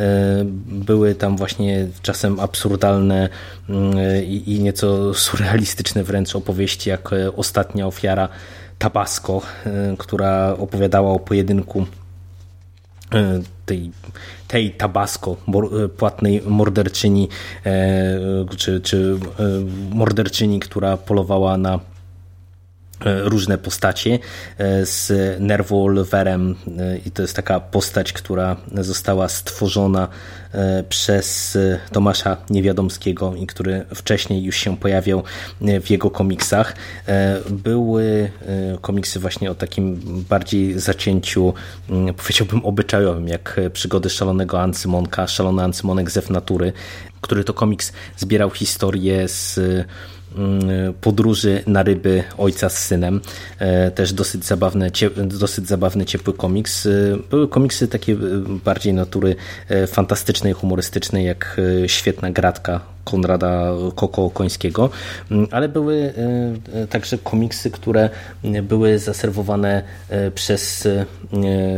E, 0.01 0.45
były 0.67 1.15
tam 1.15 1.37
właśnie 1.37 1.89
czasem 2.03 2.41
absurdalne 2.41 3.29
mm, 3.69 3.95
i 4.25 4.61
nieco 4.61 5.15
surrealistyczne 5.25 6.05
wręcz 6.05 6.37
opowieści, 6.37 6.91
jak 6.91 7.13
e, 7.13 7.37
ostatnia 7.37 7.87
ofiara 7.87 8.29
Tabasco, 8.79 9.43
która 9.99 10.57
opowiadała 10.59 11.13
o 11.13 11.19
pojedynku 11.19 11.87
tej, 13.67 13.91
tej 14.49 14.71
Tabasco, 14.71 15.37
płatnej 15.97 16.43
morderczyni, 16.47 17.29
czy, 18.57 18.81
czy 18.81 19.19
morderczyni, 19.91 20.61
która 20.61 20.97
polowała 20.97 21.57
na 21.57 21.81
E, 21.96 21.96
różne 23.05 23.59
postacie 23.59 24.19
e, 24.59 24.87
z 24.87 25.13
Nerwolwerem 25.41 26.55
e, 26.79 26.99
i 26.99 27.11
to 27.11 27.23
jest 27.23 27.37
taka 27.37 27.61
postać, 27.61 28.13
która 28.13 28.57
została 28.75 29.29
stworzona 29.29 30.09
przez 30.89 31.59
Tomasza 31.93 32.37
Niewiadomskiego 32.51 33.35
i 33.35 33.47
który 33.47 33.85
wcześniej 33.95 34.45
już 34.45 34.57
się 34.57 34.77
pojawiał 34.77 35.23
w 35.83 35.91
jego 35.91 36.11
komiksach. 36.11 36.77
Były 37.51 38.31
komiksy 38.81 39.21
właśnie 39.21 39.51
o 39.51 39.55
takim 39.55 40.01
bardziej 40.29 40.81
zacięciu, 40.81 41.55
mm, 41.91 42.15
powiedziałbym 42.15 42.65
obyczajowym, 42.65 43.29
jak 43.29 43.61
przygody 43.73 44.11
szalonego 44.11 44.61
Ancymonka, 44.61 45.27
szalony 45.27 45.63
Ancymonek 45.63 46.11
z 46.11 46.17
F 46.17 46.31
natury, 46.31 46.73
który 47.21 47.45
to 47.45 47.55
komiks 47.55 47.93
zbierał 48.17 48.51
historię 48.51 49.29
z 49.29 49.61
podróży 51.01 51.63
na 51.67 51.83
ryby 51.83 52.25
ojca 52.39 52.69
z 52.69 52.79
synem. 52.79 53.21
E, 53.59 53.91
też 53.91 54.13
dosyć 54.13 54.45
zabawny, 54.45 54.91
dosyć 55.25 55.69
zabawny 55.69 56.05
ciepły 56.05 56.35
komiks. 56.35 56.87
E, 56.87 56.91
były 57.31 57.49
komiksy 57.49 57.89
takie 57.89 58.13
e, 58.13 58.17
bardziej 58.65 58.95
natury 58.95 59.37
fantastycznej, 59.87 60.53
humorystycznej, 60.53 61.25
jak 61.25 61.61
Świetna 61.87 62.31
Gratka 62.31 62.81
Konrada 63.05 63.73
Koko 63.95 64.31
Końskiego, 64.31 64.91
mm, 65.31 65.47
ale 65.51 65.69
były 65.69 66.13
także 66.91 67.19
komiksy, 67.19 67.71
które 67.71 68.11
były 68.63 68.99
zaserwowane 68.99 69.83
przez 70.35 70.89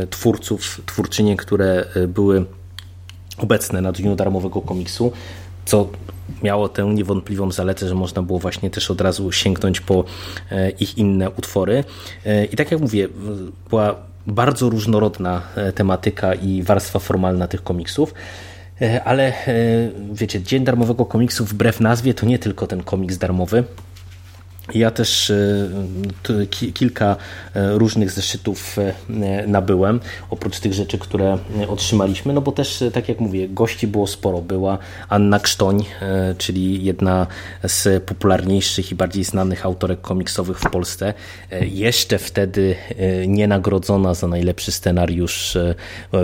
twórców, 0.09 0.81
twórczynie, 0.85 1.37
które 1.37 1.85
były 2.07 2.45
obecne 3.37 3.81
na 3.81 3.91
dniu 3.91 4.15
darmowego 4.15 4.61
komiksu 4.61 5.11
co 5.69 5.89
miało 6.43 6.69
tę 6.69 6.83
niewątpliwą 6.83 7.51
zaletę, 7.51 7.87
że 7.87 7.95
można 7.95 8.21
było 8.21 8.39
właśnie 8.39 8.69
też 8.69 8.91
od 8.91 9.01
razu 9.01 9.31
sięgnąć 9.31 9.81
po 9.81 10.03
e, 10.51 10.69
ich 10.69 10.97
inne 10.97 11.29
utwory. 11.29 11.83
E, 12.25 12.45
I 12.45 12.55
tak 12.55 12.71
jak 12.71 12.81
mówię, 12.81 13.07
była 13.69 13.95
bardzo 14.27 14.69
różnorodna 14.69 15.41
e, 15.55 15.73
tematyka 15.73 16.33
i 16.33 16.63
warstwa 16.63 16.99
formalna 16.99 17.47
tych 17.47 17.63
komiksów. 17.63 18.13
Ale 19.05 19.33
wiecie, 20.13 20.41
Dzień 20.41 20.63
Darmowego 20.63 21.05
Komiksu 21.05 21.45
wbrew 21.45 21.79
nazwie 21.79 22.13
to 22.13 22.25
nie 22.25 22.39
tylko 22.39 22.67
ten 22.67 22.83
komiks 22.83 23.17
darmowy. 23.17 23.63
Ja 24.73 24.91
też 24.91 25.29
e, 25.29 26.45
kilka 26.73 27.15
e, 27.55 27.77
różnych 27.77 28.11
zeszytów 28.11 28.77
e, 28.79 29.47
nabyłem, 29.47 29.99
oprócz 30.29 30.59
tych 30.59 30.73
rzeczy, 30.73 30.97
które 30.97 31.37
otrzymaliśmy, 31.67 32.33
no 32.33 32.41
bo 32.41 32.51
też, 32.51 32.83
tak 32.93 33.09
jak 33.09 33.19
mówię, 33.19 33.49
gości 33.49 33.87
było 33.87 34.07
sporo. 34.07 34.41
Była 34.41 34.77
Anna 35.09 35.39
Krztoń, 35.39 35.85
czyli 36.37 36.83
jedna 36.83 37.27
z 37.63 38.03
popularniejszych 38.03 38.91
i 38.91 38.95
bardziej 38.95 39.23
znanych 39.23 39.65
autorek 39.65 40.01
komiksowych 40.01 40.59
w 40.59 40.69
Polsce. 40.69 41.13
Jeszcze 41.61 42.17
wtedy 42.17 42.75
nie 43.27 43.47
nagrodzona 43.47 44.13
za 44.13 44.27
najlepszy 44.27 44.71
scenariusz 44.71 45.57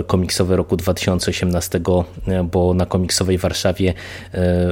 komiksowy 0.06 0.56
roku 0.56 0.76
2018, 0.76 1.80
bo 2.44 2.74
na 2.74 2.86
komiksowej 2.86 3.38
Warszawie 3.38 3.94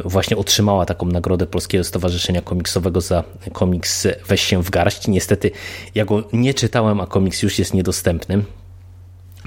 właśnie 0.05 0.37
otrzymała 0.37 0.87
taką 0.87 1.07
nagrodę 1.07 1.47
Polskiego 1.47 1.85
Stowarzyszenia 1.85 2.43
Komiksowego 2.43 3.01
za 3.01 3.25
komiks 3.53 3.64
komiks 3.65 4.09
Weź 4.29 4.41
się 4.41 4.63
w 4.63 4.71
garść. 4.71 5.09
Niestety 5.09 5.51
ja 5.95 6.05
go 6.05 6.25
nie 6.33 6.55
czytałem, 6.55 7.01
a 7.01 7.07
komiks 7.07 7.43
już 7.43 7.59
jest 7.59 7.75
niedostępny. 7.75 8.45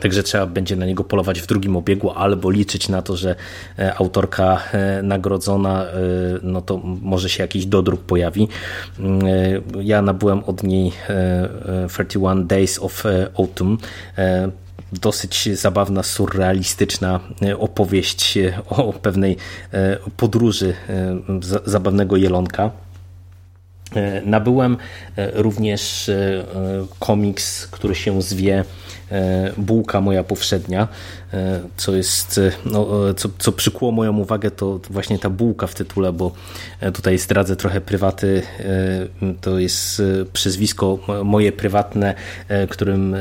Także 0.01 0.23
trzeba 0.23 0.45
będzie 0.45 0.75
na 0.75 0.85
niego 0.85 1.03
polować 1.03 1.41
w 1.41 1.47
drugim 1.47 1.75
obiegu, 1.75 2.11
albo 2.11 2.51
liczyć 2.51 2.89
na 2.89 3.01
to, 3.01 3.17
że 3.17 3.35
e, 3.79 3.95
autorka 3.95 4.63
e, 4.71 5.01
nagrodzona, 5.03 5.85
e, 5.85 5.93
no 6.43 6.61
to 6.61 6.77
może 7.01 7.29
się 7.29 7.43
jakiś 7.43 7.65
dodruk 7.65 8.01
pojawi. 8.01 8.47
Ja 9.81 10.01
nabyłem 10.01 10.43
od 10.43 10.63
niej 10.63 10.91
31 11.87 12.47
Days 12.47 12.79
of 12.79 13.03
Autumn 13.37 13.77
dosyć 14.93 15.59
zabawna, 15.59 16.03
surrealistyczna 16.03 17.19
opowieść 17.59 18.37
o 18.69 18.93
pewnej 18.93 19.37
podróży 20.17 20.73
zabawnego 21.65 22.17
jelonka. 22.17 22.71
E, 23.95 24.21
nabyłem 24.25 24.77
e, 25.17 25.41
również 25.41 26.09
e, 26.09 26.43
komiks, 26.99 27.67
który 27.67 27.95
się 27.95 28.21
zwie 28.21 28.63
Bułka 29.57 30.01
moja 30.01 30.23
powszednia, 30.23 30.87
co 31.77 31.95
jest, 31.95 32.39
no, 32.65 32.87
co, 33.17 33.29
co 33.37 33.51
przykuło 33.51 33.91
moją 33.91 34.17
uwagę, 34.17 34.51
to 34.51 34.79
właśnie 34.89 35.19
ta 35.19 35.29
bułka 35.29 35.67
w 35.67 35.75
tytule, 35.75 36.13
bo 36.13 36.31
tutaj 36.93 37.17
zdradzę 37.17 37.55
trochę 37.55 37.81
prywaty. 37.81 38.41
To 39.41 39.59
jest 39.59 40.01
przezwisko 40.33 40.99
moje 41.23 41.51
prywatne, 41.51 42.13
którym 42.69 43.15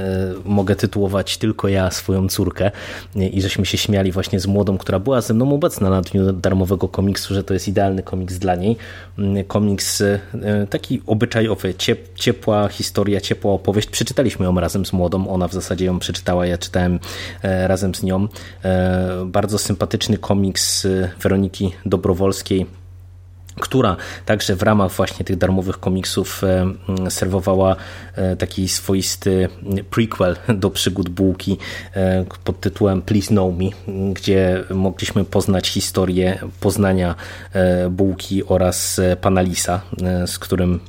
mogę 0.44 0.76
tytułować 0.76 1.38
tylko 1.38 1.68
ja 1.68 1.90
swoją 1.90 2.28
córkę. 2.28 2.70
I 3.14 3.42
żeśmy 3.42 3.66
się 3.66 3.78
śmiali 3.78 4.12
właśnie 4.12 4.40
z 4.40 4.46
młodą, 4.46 4.78
która 4.78 4.98
była 4.98 5.20
ze 5.20 5.34
mną 5.34 5.54
obecna 5.54 5.90
na 5.90 6.00
dniu 6.00 6.32
darmowego 6.32 6.88
komiksu, 6.88 7.34
że 7.34 7.44
to 7.44 7.54
jest 7.54 7.68
idealny 7.68 8.02
komiks 8.02 8.38
dla 8.38 8.54
niej. 8.54 8.76
Komiks 9.48 10.02
taki 10.70 11.02
obyczajowy, 11.06 11.74
ciepła 12.14 12.68
historia, 12.68 13.20
ciepła 13.20 13.52
opowieść. 13.52 13.88
Przeczytaliśmy 13.88 14.46
ją 14.46 14.60
razem 14.60 14.86
z 14.86 14.92
młodą. 14.92 15.28
Ona 15.28 15.48
w 15.48 15.52
zasadzie 15.52 15.84
ją 15.84 15.98
przeczytała, 15.98 16.46
ja 16.46 16.58
czytałem 16.58 16.98
razem 17.42 17.94
z 17.94 18.02
nią. 18.02 18.28
E, 18.64 19.24
bardzo 19.26 19.58
sympatyczny 19.58 20.18
komiks 20.18 20.84
e, 20.84 21.10
Weroniki 21.20 21.72
Dobrowolskiej 21.86 22.66
która 23.60 23.96
także 24.26 24.56
w 24.56 24.62
ramach 24.62 24.92
właśnie 24.92 25.24
tych 25.24 25.36
darmowych 25.36 25.80
komiksów 25.80 26.44
e, 26.44 27.10
serwowała 27.10 27.76
taki 28.38 28.68
swoisty 28.68 29.48
prequel 29.90 30.36
do 30.48 30.70
przygód 30.70 31.08
Bułki 31.08 31.58
pod 32.44 32.60
tytułem 32.60 33.02
Please 33.02 33.28
Know 33.28 33.54
Me, 33.58 33.64
gdzie 34.12 34.64
mogliśmy 34.70 35.24
poznać 35.24 35.68
historię 35.68 36.38
poznania 36.60 37.14
Bułki 37.90 38.44
oraz 38.44 39.00
pana 39.20 39.40
Lisa, 39.40 39.80
z 40.26 40.38
którym 40.38 40.80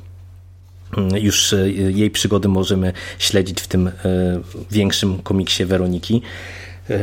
już 1.20 1.54
jej 1.88 2.10
przygody 2.10 2.48
możemy 2.48 2.92
śledzić 3.18 3.60
w 3.60 3.68
tym 3.68 3.90
większym 4.70 5.22
komiksie 5.22 5.64
Weroniki. 5.64 6.22
E, 6.90 6.98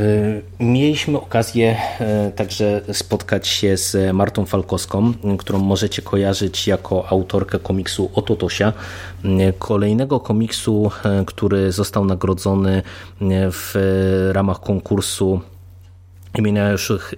mieliśmy 0.60 1.18
okazję 1.18 1.76
e, 2.00 2.32
także 2.36 2.80
spotkać 2.92 3.48
się 3.48 3.76
z 3.76 4.14
Martą 4.14 4.46
Falkowską, 4.46 5.12
którą 5.38 5.58
możecie 5.58 6.02
kojarzyć 6.02 6.66
jako 6.66 7.08
autorkę 7.08 7.58
komiksu 7.58 8.10
Ototosia, 8.14 8.72
kolejnego 9.58 10.20
komiksu, 10.20 10.90
e, 11.04 11.24
który 11.26 11.72
został 11.72 12.04
nagrodzony 12.04 12.82
w 13.50 13.74
ramach 14.32 14.60
konkursu 14.60 15.40
imienia 16.38 16.70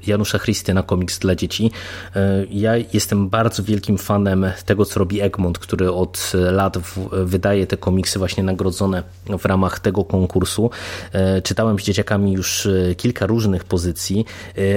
Janusza 0.07 0.39
Chrystyna, 0.39 0.83
komiks 0.83 1.19
dla 1.19 1.35
dzieci. 1.35 1.71
E, 2.17 2.45
ja 2.51 2.73
jestem 2.93 3.29
bardzo 3.29 3.63
wielkim 3.63 3.99
fanem 3.99 4.47
tego, 4.67 4.85
co 4.85 4.99
robi 5.01 5.21
Egmont, 5.21 5.59
który 5.59 5.93
od 5.93 6.33
lat 6.53 6.79
wydaje 7.13 7.67
te 7.67 7.77
komiksy 7.77 8.19
właśnie 8.19 8.43
nagrodzone 8.45 9.03
w 9.39 9.45
ramach 9.45 9.81
tego 9.81 10.05
konkursu. 10.05 10.71
E, 11.13 11.43
czytałem 11.43 11.79
z 11.79 11.83
dzieciakami 11.83 12.33
już 12.33 12.67
e, 12.67 12.95
kilka 12.95 13.27
różnych 13.27 13.65
pozycji 13.65 14.25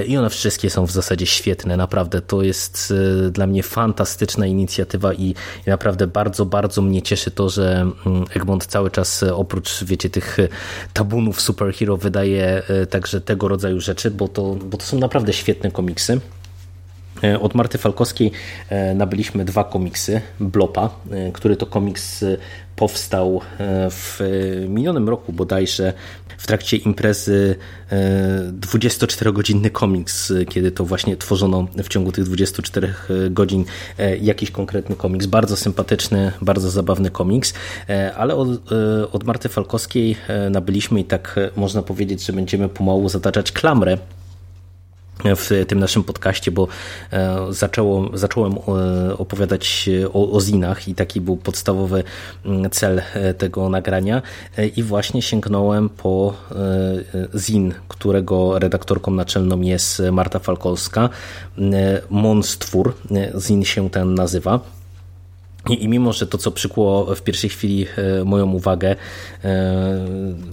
i 0.06 0.16
one 0.16 0.30
wszystkie 0.30 0.70
są 0.70 0.86
w 0.86 0.90
zasadzie 0.90 1.26
świetne. 1.26 1.76
Naprawdę 1.76 2.20
to 2.20 2.42
jest 2.42 2.94
dla 3.30 3.46
mnie 3.46 3.62
fantastyczna 3.62 4.46
inicjatywa 4.46 5.14
i 5.14 5.34
naprawdę 5.66 6.06
bardzo, 6.06 6.46
bardzo 6.46 6.82
mnie 6.82 7.02
cieszy 7.02 7.30
to, 7.30 7.48
że 7.48 7.80
mm, 8.06 8.24
Egmont 8.34 8.66
cały 8.66 8.90
czas 8.90 9.22
oprócz, 9.22 9.84
wiecie, 9.84 10.10
tych 10.10 10.36
tabunów 10.92 11.40
superhero 11.40 11.96
wydaje 11.96 12.62
także 12.90 13.20
tego 13.20 13.48
rodzaju 13.48 13.80
rzeczy, 13.80 14.10
bo 14.10 14.28
to, 14.32 14.54
bo 14.54 14.76
to 14.76 14.84
są 14.84 14.98
naprawdę 14.98 15.32
świetne 15.32 15.70
komiksy. 15.70 16.20
E, 17.24 17.40
od 17.40 17.54
Marty 17.54 17.78
Falkowskiej 17.78 18.30
e, 18.68 18.94
nabyliśmy 18.94 19.44
dwa 19.44 19.64
komiksy. 19.64 20.20
Blopa, 20.40 20.90
e, 21.10 21.32
który 21.32 21.56
to 21.56 21.66
komiks 21.66 22.24
powstał 22.76 23.40
w 23.90 24.20
minionym 24.68 25.08
roku 25.08 25.32
bodajże 25.32 25.92
w 26.38 26.46
trakcie 26.46 26.76
imprezy 26.76 27.56
24-godzinny 28.60 29.70
komiks, 29.70 30.32
kiedy 30.48 30.70
to 30.70 30.84
właśnie 30.84 31.16
tworzono 31.16 31.66
w 31.84 31.88
ciągu 31.88 32.12
tych 32.12 32.24
24 32.24 32.94
godzin 33.30 33.64
jakiś 34.20 34.50
konkretny 34.50 34.96
komiks. 34.96 35.26
Bardzo 35.26 35.56
sympatyczny, 35.56 36.32
bardzo 36.40 36.70
zabawny 36.70 37.10
komiks, 37.10 37.54
ale 38.16 38.34
od, 38.34 38.48
od 39.12 39.24
Marty 39.24 39.48
Falkowskiej 39.48 40.16
nabyliśmy 40.50 41.00
i 41.00 41.04
tak 41.04 41.40
można 41.56 41.82
powiedzieć, 41.82 42.26
że 42.26 42.32
będziemy 42.32 42.68
pomału 42.68 43.08
zataczać 43.08 43.52
klamrę 43.52 43.98
w 45.24 45.64
tym 45.68 45.78
naszym 45.78 46.04
podcaście, 46.04 46.50
bo 46.50 46.68
e, 47.12 47.38
zaczęło, 47.50 48.10
zacząłem 48.14 48.52
e, 48.52 49.18
opowiadać 49.18 49.88
o, 50.12 50.32
o 50.32 50.40
zinach 50.40 50.88
i 50.88 50.94
taki 50.94 51.20
był 51.20 51.36
podstawowy 51.36 52.04
mm, 52.44 52.70
cel 52.70 53.02
e, 53.14 53.34
tego 53.34 53.68
nagrania 53.68 54.22
i 54.76 54.82
właśnie 54.82 55.22
sięgnąłem 55.22 55.88
po 55.88 56.34
zin, 57.34 57.74
którego 57.88 58.58
redaktorką 58.58 59.10
naczelną 59.10 59.60
jest 59.60 60.02
Marta 60.12 60.38
Falkowska. 60.38 61.08
Monstwór, 62.10 62.94
zin 63.38 63.64
się 63.64 63.90
ten 63.90 64.14
nazywa. 64.14 64.60
I, 65.68 65.88
mimo, 65.88 66.12
że 66.12 66.26
to, 66.26 66.38
co 66.38 66.50
przykuło 66.50 67.14
w 67.14 67.22
pierwszej 67.22 67.50
chwili 67.50 67.86
moją 68.24 68.52
uwagę, 68.52 68.96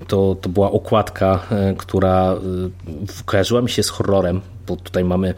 to, 0.08 0.36
to 0.42 0.50
była 0.50 0.72
okładka, 0.72 1.48
która 1.78 2.36
kojarzyła 3.26 3.62
mi 3.62 3.70
się 3.70 3.84
z 3.84 3.90
horrorem, 3.90 4.42
bo 4.70 4.76
tutaj 4.76 5.04
mamy 5.04 5.34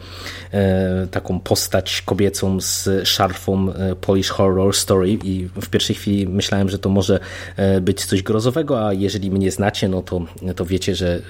taką 1.10 1.40
postać 1.40 2.02
kobiecą 2.02 2.60
z 2.60 2.88
szarfą 3.08 3.72
Polish 4.00 4.28
Horror 4.28 4.76
Story 4.76 5.10
i 5.24 5.48
w 5.62 5.68
pierwszej 5.68 5.96
chwili 5.96 6.28
myślałem, 6.28 6.68
że 6.68 6.78
to 6.78 6.88
może 6.88 7.20
być 7.80 8.04
coś 8.04 8.22
grozowego, 8.22 8.86
a 8.86 8.92
jeżeli 8.92 9.30
mnie 9.30 9.50
znacie, 9.50 9.88
no 9.88 10.02
to, 10.02 10.20
to 10.56 10.64
wiecie, 10.64 10.94
że 10.94 11.22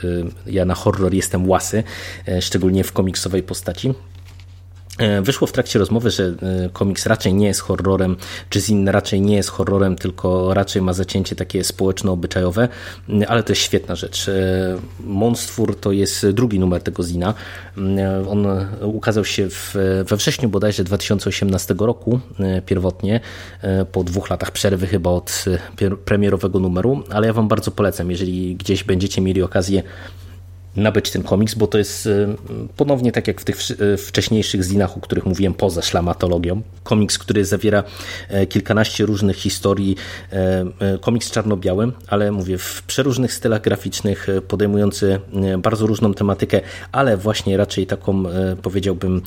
ja 0.47 0.65
na 0.65 0.75
horror 0.75 1.15
jestem 1.15 1.49
łasy, 1.49 1.83
szczególnie 2.41 2.85
w 2.85 2.93
komiksowej 2.93 3.43
postaci. 3.43 3.95
E, 4.99 5.23
wyszło 5.23 5.47
w 5.47 5.53
trakcie 5.53 5.79
rozmowy, 5.79 6.11
że 6.11 6.25
e, 6.25 6.35
komiks 6.73 7.07
raczej 7.07 7.35
nie 7.35 7.47
jest 7.47 7.61
horrorem, 7.61 8.17
czy 8.51 8.61
Zin 8.61 8.89
raczej 8.89 9.21
nie 9.21 9.37
jest 9.37 9.49
horrorem, 9.49 9.97
tylko 9.97 10.55
raczej 10.55 10.83
ma 10.83 10.93
zacięcie 10.93 11.37
takie 11.37 11.65
społeczno-obyczajowe, 11.65 12.69
mm, 13.09 13.25
ale 13.29 13.43
to 13.43 13.53
jest 13.53 13.63
świetna 13.63 13.95
rzecz. 13.95 14.29
E, 14.29 14.33
Monstwór 15.01 15.81
to 15.81 15.93
jest 15.93 16.27
drugi 16.29 16.59
numer 16.59 16.83
tego 16.83 17.03
Zina. 17.03 17.35
Mm, 17.77 18.29
on 18.29 18.47
ukazał 18.83 19.25
się 19.25 19.51
w, 19.51 19.77
we 20.09 20.17
wrześniu 20.17 20.49
bodajże 20.49 20.85
2018 20.85 21.75
roku 21.79 22.21
pierwotnie, 22.67 23.21
po 23.93 24.05
dwóch 24.05 24.31
latach 24.31 24.51
przerwy 24.51 24.87
chyba 24.87 25.11
od 25.11 25.45
premierowego 26.05 26.59
numeru, 26.59 27.05
ale 27.11 27.27
ja 27.27 27.33
Wam 27.33 27.49
bardzo 27.49 27.71
polecam, 27.71 28.11
jeżeli 28.11 28.57
gdzieś 28.57 28.85
będziecie 28.85 29.21
mieli 29.21 29.43
okazję 29.43 29.83
nabyć 30.77 31.11
ten 31.11 31.23
komiks, 31.23 31.55
bo 31.55 31.67
to 31.67 31.79
jest 31.79 32.07
y, 32.07 32.29
ponownie 32.77 33.13
tak 33.13 33.29
jak 33.29 33.41
w 33.41 33.45
tych 33.45 33.59
y, 33.71 33.97
wcześniejszych 33.97 34.65
zinach, 34.65 34.97
o 34.97 35.01
których 35.01 35.27
mówiłem 35.27 35.55
poza 35.55 35.83
szlamatologią. 35.83 36.63
Komiks, 36.83 37.19
który 37.19 37.45
zawiera 37.45 37.85
e, 38.29 38.47
kilkanaście 38.47 39.07
różnych 39.07 39.37
historii, 39.37 39.97
e, 40.33 40.65
e, 40.81 40.99
komiks 40.99 41.31
czarno-biały, 41.31 41.93
ale 42.07 42.33
mówię 42.33 42.59
w 42.59 42.83
przeróżnych 42.83 43.33
stylach 43.33 43.61
graficznych, 43.61 44.27
podejmujący 44.49 45.21
bardzo 45.59 45.87
różną 45.87 46.15
tematykę, 46.15 46.61
ale 46.93 47.17
właśnie 47.17 47.57
raczej 47.57 47.87
taką 47.87 48.25
powiedziałbym 48.63 49.23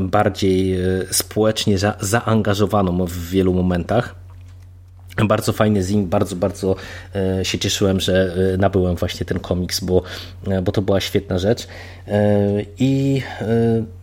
bardziej 0.00 0.78
społecznie 1.10 1.78
za, 1.78 1.94
zaangażowaną 2.00 3.06
w 3.06 3.30
wielu 3.30 3.54
momentach. 3.54 4.25
Bardzo 5.24 5.52
fajny 5.52 5.82
zin, 5.82 6.08
bardzo, 6.08 6.36
bardzo 6.36 6.76
e, 7.14 7.44
się 7.44 7.58
cieszyłem, 7.58 8.00
że 8.00 8.34
e, 8.54 8.56
nabyłem 8.56 8.96
właśnie 8.96 9.26
ten 9.26 9.40
komiks, 9.40 9.80
bo, 9.80 10.02
e, 10.46 10.62
bo 10.62 10.72
to 10.72 10.82
była 10.82 11.00
świetna 11.00 11.38
rzecz. 11.38 11.66
I 12.78 13.22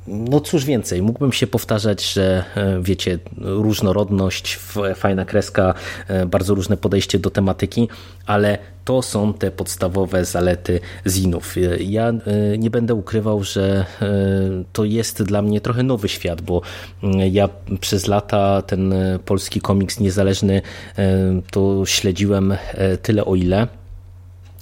no 0.07 0.39
cóż 0.39 0.65
więcej, 0.65 1.01
mógłbym 1.01 1.33
się 1.33 1.47
powtarzać, 1.47 2.13
że 2.13 2.43
wiecie, 2.81 3.19
różnorodność, 3.37 4.59
fajna 4.95 5.25
kreska, 5.25 5.73
bardzo 6.27 6.55
różne 6.55 6.77
podejście 6.77 7.19
do 7.19 7.29
tematyki, 7.29 7.87
ale 8.25 8.57
to 8.85 9.01
są 9.01 9.33
te 9.33 9.51
podstawowe 9.51 10.25
zalety 10.25 10.79
zinów. 11.07 11.55
Ja 11.79 12.09
e, 12.09 12.57
nie 12.57 12.69
będę 12.69 12.93
ukrywał, 12.93 13.43
że 13.43 13.85
e, 14.01 14.09
to 14.73 14.85
jest 14.85 15.23
dla 15.23 15.41
mnie 15.41 15.61
trochę 15.61 15.83
nowy 15.83 16.09
świat, 16.09 16.41
bo 16.41 16.61
ja 17.31 17.49
przez 17.79 18.07
lata 18.07 18.61
ten 18.61 18.93
polski 19.25 19.61
komiks 19.61 19.99
niezależny 19.99 20.61
e, 20.97 21.41
to 21.51 21.85
śledziłem 21.85 22.57
tyle 23.01 23.25
o 23.25 23.35
ile. 23.35 23.67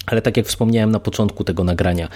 Ale 0.06 0.22
tak 0.22 0.38
jak 0.38 0.46
wspomniałem 0.46 0.92
na 0.92 1.00
początku 1.00 1.44
tego 1.44 1.64
nagrania, 1.64 2.08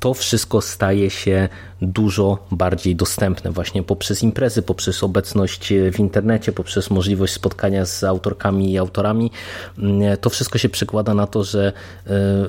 to 0.00 0.14
wszystko 0.14 0.60
staje 0.60 1.10
się 1.10 1.48
dużo 1.82 2.38
bardziej 2.50 2.96
dostępne 2.96 3.50
właśnie 3.50 3.82
poprzez 3.82 4.22
imprezy, 4.22 4.62
poprzez 4.62 5.02
obecność 5.02 5.72
w 5.92 5.98
internecie, 5.98 6.52
poprzez 6.52 6.90
możliwość 6.90 7.32
spotkania 7.32 7.86
z 7.86 8.04
autorkami 8.04 8.72
i 8.72 8.78
autorami. 8.78 9.30
To 10.20 10.30
wszystko 10.30 10.58
się 10.58 10.68
przekłada 10.68 11.14
na 11.14 11.26
to, 11.26 11.44
że 11.44 11.72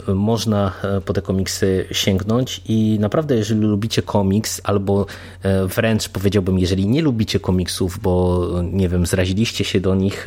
e, 0.07 0.13
można 0.13 0.71
e, 0.83 1.01
po 1.01 1.13
te 1.13 1.21
komiksy 1.21 1.85
sięgnąć 1.91 2.62
i 2.65 2.97
naprawdę 2.99 3.35
jeżeli 3.35 3.62
lubicie 3.62 4.01
komiks 4.01 4.62
albo 4.63 5.05
e, 5.43 5.65
wręcz 5.65 6.09
powiedziałbym, 6.09 6.59
jeżeli 6.59 6.88
nie 6.88 7.01
lubicie 7.01 7.39
komiksów, 7.39 7.99
bo 7.99 8.45
nie 8.63 8.89
wiem, 8.89 9.05
zraziliście 9.05 9.63
się 9.63 9.79
do 9.79 9.95
nich, 9.95 10.25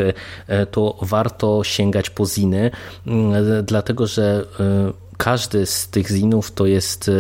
to 0.71 0.99
warto 1.03 1.65
sięgać 1.65 2.11
po 2.11 2.27
ziny, 2.27 2.71
dlatego 3.63 4.07
że 4.07 4.45
każdy 5.23 5.67
z 5.67 5.89
tych 5.89 6.09
zinów 6.09 6.53
to 6.53 6.67
jest 6.67 7.11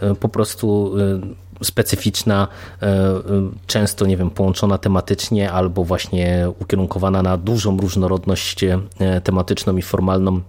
e, 0.00 0.14
po 0.14 0.28
prostu 0.28 0.94
e, 1.60 1.64
specyficzna, 1.64 2.48
e, 2.82 3.20
często 3.66 4.06
nie 4.06 4.16
wiem, 4.16 4.30
połączona 4.30 4.78
tematycznie 4.78 5.52
albo 5.52 5.84
właśnie 5.84 6.48
ukierunkowana 6.58 7.22
na 7.22 7.36
dużą 7.36 7.76
różnorodność 7.76 8.64
tematyczną 9.24 9.76
i 9.76 9.82
formalną 9.82 10.40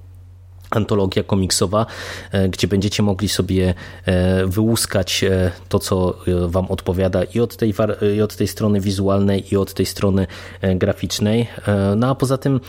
antologia 0.76 1.24
komiksowa, 1.24 1.86
e, 2.32 2.50
gdzie 2.50 2.68
będziecie 2.68 3.04
mogli 3.04 3.30
sobie 3.30 3.74
e, 4.06 4.46
wyłuskać 4.46 5.24
e, 5.24 5.52
to, 5.70 5.80
co 5.80 6.18
Wam 6.48 6.66
odpowiada 6.66 7.24
i 7.24 7.40
od 7.40 7.56
tej, 7.56 7.74
i 8.18 8.22
od 8.22 8.36
tej 8.36 8.48
strony 8.48 8.80
wizualnej, 8.80 9.54
i 9.54 9.58
od 9.58 9.74
tej 9.74 9.86
strony 9.86 10.28
graficznej. 10.76 11.48
No 11.96 12.10
a 12.10 12.16
poza 12.16 12.38
tym, 12.38 12.60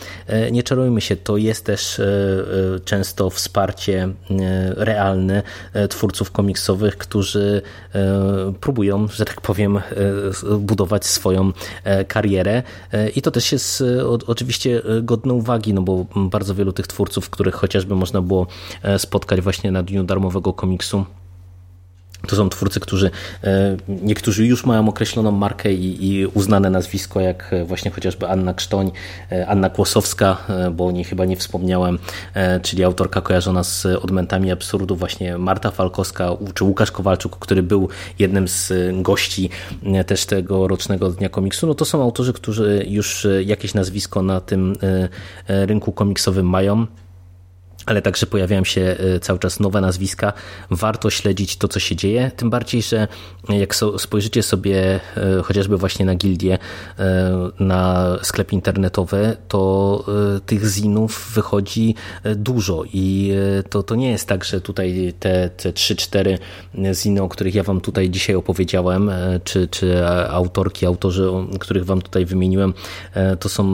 nie 0.51 0.63
czarujmy 0.63 1.01
się, 1.01 1.15
to 1.15 1.37
jest 1.37 1.65
też 1.65 2.01
często 2.85 3.29
wsparcie 3.29 4.09
realne 4.75 5.43
twórców 5.89 6.31
komiksowych, 6.31 6.97
którzy 6.97 7.61
próbują, 8.61 9.07
że 9.07 9.25
tak 9.25 9.41
powiem, 9.41 9.81
budować 10.59 11.05
swoją 11.05 11.51
karierę. 12.07 12.63
I 13.15 13.21
to 13.21 13.31
też 13.31 13.51
jest 13.51 13.83
oczywiście 14.27 14.81
godne 15.01 15.33
uwagi, 15.33 15.73
no 15.73 15.81
bo 15.81 16.05
bardzo 16.15 16.55
wielu 16.55 16.73
tych 16.73 16.87
twórców, 16.87 17.29
których 17.29 17.55
chociażby 17.55 17.94
można 17.95 18.21
było 18.21 18.47
e, 18.83 18.99
spotkać 18.99 19.41
właśnie 19.41 19.71
na 19.71 19.83
Dniu 19.83 20.03
Darmowego 20.03 20.53
Komiksu. 20.53 21.05
To 22.27 22.35
są 22.35 22.49
twórcy, 22.49 22.79
którzy 22.79 23.11
e, 23.43 23.77
niektórzy 23.87 24.45
już 24.45 24.65
mają 24.65 24.89
określoną 24.89 25.31
markę 25.31 25.73
i, 25.73 26.11
i, 26.11 26.25
uznane 26.25 26.69
nazwisko, 26.69 27.21
jak 27.21 27.53
e, 27.53 27.65
właśnie 27.65 27.91
chociażby 27.91 28.27
Anna 28.27 28.53
Krztoń, 28.53 28.91
Anna 29.47 29.69
Kłosowska, 29.69 30.37
bo 30.71 30.85
o 30.85 30.91
niej 30.91 31.03
chyba 31.03 31.25
nie 31.25 31.37
wspomniałem, 31.37 31.99
czyli 32.61 32.83
autorka 32.83 33.21
kojarzona 33.21 33.63
z 33.63 33.85
odmętami 33.85 34.51
absurdu, 34.51 34.95
właśnie 34.95 35.37
Marta 35.37 35.71
Falkowska 35.71 36.29
czy 36.53 36.63
Łukasz 36.63 36.91
Kowalczuk, 36.91 37.39
który 37.39 37.63
był 37.63 37.89
jednym 38.19 38.47
z 38.47 38.73
gości 39.01 39.49
też 40.07 40.25
tego 40.25 40.67
rocznego 40.67 41.09
Dnia 41.09 41.29
Komiksu. 41.29 41.67
No 41.67 41.75
to 41.75 41.85
są 41.85 42.03
autorzy, 42.03 42.33
którzy 42.33 42.85
już 42.87 43.27
jakieś 43.45 43.73
nazwisko 43.73 44.21
na 44.21 44.41
tym 44.41 44.75
rynku 45.47 45.91
komiksowym 45.91 46.49
mają 46.49 46.87
ale 47.85 48.01
także 48.01 48.25
pojawiają 48.25 48.63
się 48.63 48.81
e, 49.15 49.19
cały 49.19 49.39
czas 49.39 49.59
nowe 49.59 49.81
nazwiska. 49.81 50.33
Warto 50.71 51.09
śledzić 51.09 51.57
to, 51.57 51.67
co 51.67 51.79
się 51.79 51.95
dzieje, 51.95 52.31
tym 52.35 52.49
bardziej, 52.49 52.81
że 52.81 53.07
jak 53.49 53.75
spojrzycie 53.97 54.43
sobie 54.43 54.99
e, 55.17 55.41
chociażby 55.43 55.77
właśnie 55.77 56.05
na 56.05 56.15
gildię, 56.15 56.57
e, 56.99 57.51
na 57.59 58.05
sklep 58.21 58.53
internetowy, 58.53 59.37
to 59.47 59.65
tych 60.45 60.65
zinów 60.65 61.31
wychodzi 61.35 61.95
dużo. 62.35 62.83
I 62.93 63.33
to, 63.69 63.83
to 63.83 63.95
nie 63.95 64.11
jest 64.11 64.27
tak, 64.27 64.43
że 64.43 64.61
tutaj 64.61 65.13
te, 65.19 65.49
te 65.49 65.71
3-4 65.71 66.37
ziny, 66.93 67.21
o 67.21 67.29
których 67.29 67.55
ja 67.55 67.63
wam 67.63 67.81
tutaj 67.81 68.09
dzisiaj 68.09 68.35
opowiedziałem, 68.35 69.11
czy, 69.43 69.67
czy 69.67 70.07
autorki, 70.29 70.85
autorzy, 70.85 71.29
których 71.59 71.85
wam 71.85 72.01
tutaj 72.01 72.25
wymieniłem, 72.25 72.73
to 73.39 73.49
są 73.49 73.73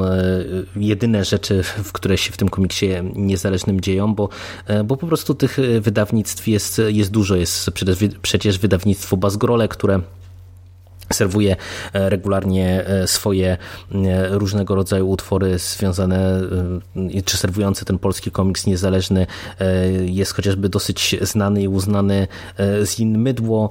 jedyne 0.76 1.26
rzeczy, 1.26 1.63
w 1.63 1.91
które 1.91 2.17
się 2.17 2.32
w 2.32 2.38
tym 2.38 2.50
komiksie 2.50 2.88
niezależnym 3.15 3.82
dzieją 3.82 4.01
bo, 4.08 4.30
e, 4.68 4.84
bo 4.84 4.98
po 4.98 5.08
prostu 5.08 5.36
tych 5.36 5.60
e, 5.60 5.82
wydawnictw 5.82 6.48
jest, 6.48 6.82
jest 6.88 7.12
dużo. 7.12 7.36
Jest 7.36 7.72
przecież 8.22 8.60
wydawnictwo 8.60 9.18
Bazgrole, 9.18 9.68
które 9.68 10.02
serwuje 11.13 11.56
e, 11.93 12.10
regularnie 12.10 12.86
swoje 13.06 13.58
różnego 14.30 14.76
rodzaju 14.76 15.10
utwory 15.10 15.60
związane, 15.60 16.41
czy 17.26 17.38
serwujący 17.38 17.86
ten 17.86 17.99
polski 17.99 18.32
komiks 18.32 18.66
niezależny. 18.66 19.28
Jest 20.05 20.34
chociażby 20.34 20.70
dosyć 20.70 21.16
znany 21.22 21.62
i 21.62 21.68
uznany 21.68 22.28
Zin 22.84 23.18
Mydło, 23.18 23.70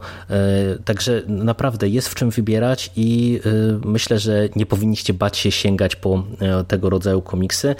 także 0.84 1.22
naprawdę 1.26 1.88
jest 1.88 2.08
w 2.08 2.14
czym 2.14 2.30
wybierać 2.30 2.90
i 2.96 3.40
myślę, 3.84 4.18
że 4.18 4.48
nie 4.56 4.66
powinniście 4.66 5.14
bać 5.14 5.38
się 5.38 5.50
sięgać 5.50 5.96
po 5.96 6.24
tego 6.68 6.90
rodzaju 6.90 7.22
komiksy, 7.22 7.74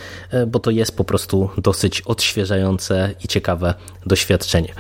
bo 0.46 0.58
to 0.58 0.70
jest 0.70 0.96
po 0.96 1.04
prostu 1.04 1.50
dosyć 1.58 2.00
odświeżające 2.02 3.14
i 3.24 3.28
ciekawe 3.28 3.74
doświadczenie. 4.06 4.74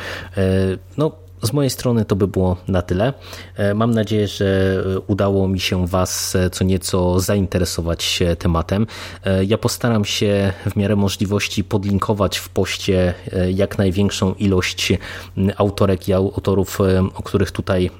No, 0.96 1.12
z 1.42 1.52
mojej 1.52 1.70
strony 1.70 2.04
to 2.04 2.16
by 2.16 2.28
było 2.28 2.56
na 2.68 2.82
tyle. 2.82 3.12
E, 3.56 3.74
mam 3.74 3.90
nadzieję, 3.90 4.28
że 4.28 4.76
udało 5.06 5.48
mi 5.48 5.60
się 5.60 5.86
Was 5.86 6.36
e, 6.36 6.50
co 6.50 6.64
nieco 6.64 7.20
zainteresować 7.20 8.22
tematem. 8.38 8.86
E, 9.24 9.44
ja 9.44 9.58
postaram 9.58 10.04
się 10.04 10.52
w 10.70 10.76
miarę 10.76 10.96
możliwości 10.96 11.64
podlinkować 11.64 12.38
w 12.38 12.48
poście 12.48 13.14
jak 13.54 13.78
największą 13.78 14.34
ilość 14.34 14.92
autorek 15.56 16.08
i 16.08 16.12
autorów, 16.12 16.78
o 17.14 17.22
których 17.22 17.50
tutaj 17.50 17.90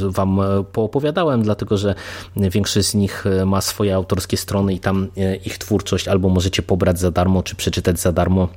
Wam 0.00 0.40
poopowiadałem, 0.72 1.42
dlatego 1.42 1.78
że 1.78 1.94
większość 2.36 2.88
z 2.88 2.94
nich 2.94 3.24
ma 3.46 3.60
swoje 3.60 3.94
autorskie 3.94 4.36
strony 4.36 4.74
i 4.74 4.80
tam 4.80 5.08
ich 5.44 5.58
twórczość 5.58 6.08
albo 6.08 6.28
możecie 6.28 6.62
pobrać 6.62 7.00
za 7.00 7.10
darmo, 7.10 7.42
czy 7.42 7.56
przeczytać 7.56 8.00
za 8.00 8.12
darmo 8.12 8.48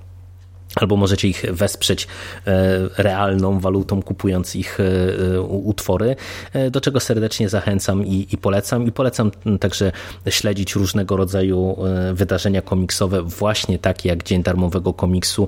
albo 0.75 0.95
możecie 0.95 1.27
ich 1.27 1.45
wesprzeć 1.51 2.07
e, 2.47 2.79
realną 2.97 3.59
walutą, 3.59 4.01
kupując 4.01 4.55
ich 4.55 4.79
e, 4.79 4.83
e, 5.35 5.41
utwory, 5.41 6.15
do 6.71 6.81
czego 6.81 6.99
serdecznie 6.99 7.49
zachęcam 7.49 8.05
i, 8.05 8.27
i, 8.31 8.37
polecam. 8.37 8.87
I 8.87 8.91
polecam 8.91 9.31
także 9.59 9.91
śledzić 10.29 10.75
różnego 10.75 11.17
rodzaju 11.17 11.77
wydarzenia 12.13 12.61
komiksowe, 12.61 13.21
właśnie 13.21 13.79
takie 13.79 14.09
jak 14.09 14.23
Dzień 14.23 14.43
Darmowego 14.43 14.93
Komiksu, 14.93 15.47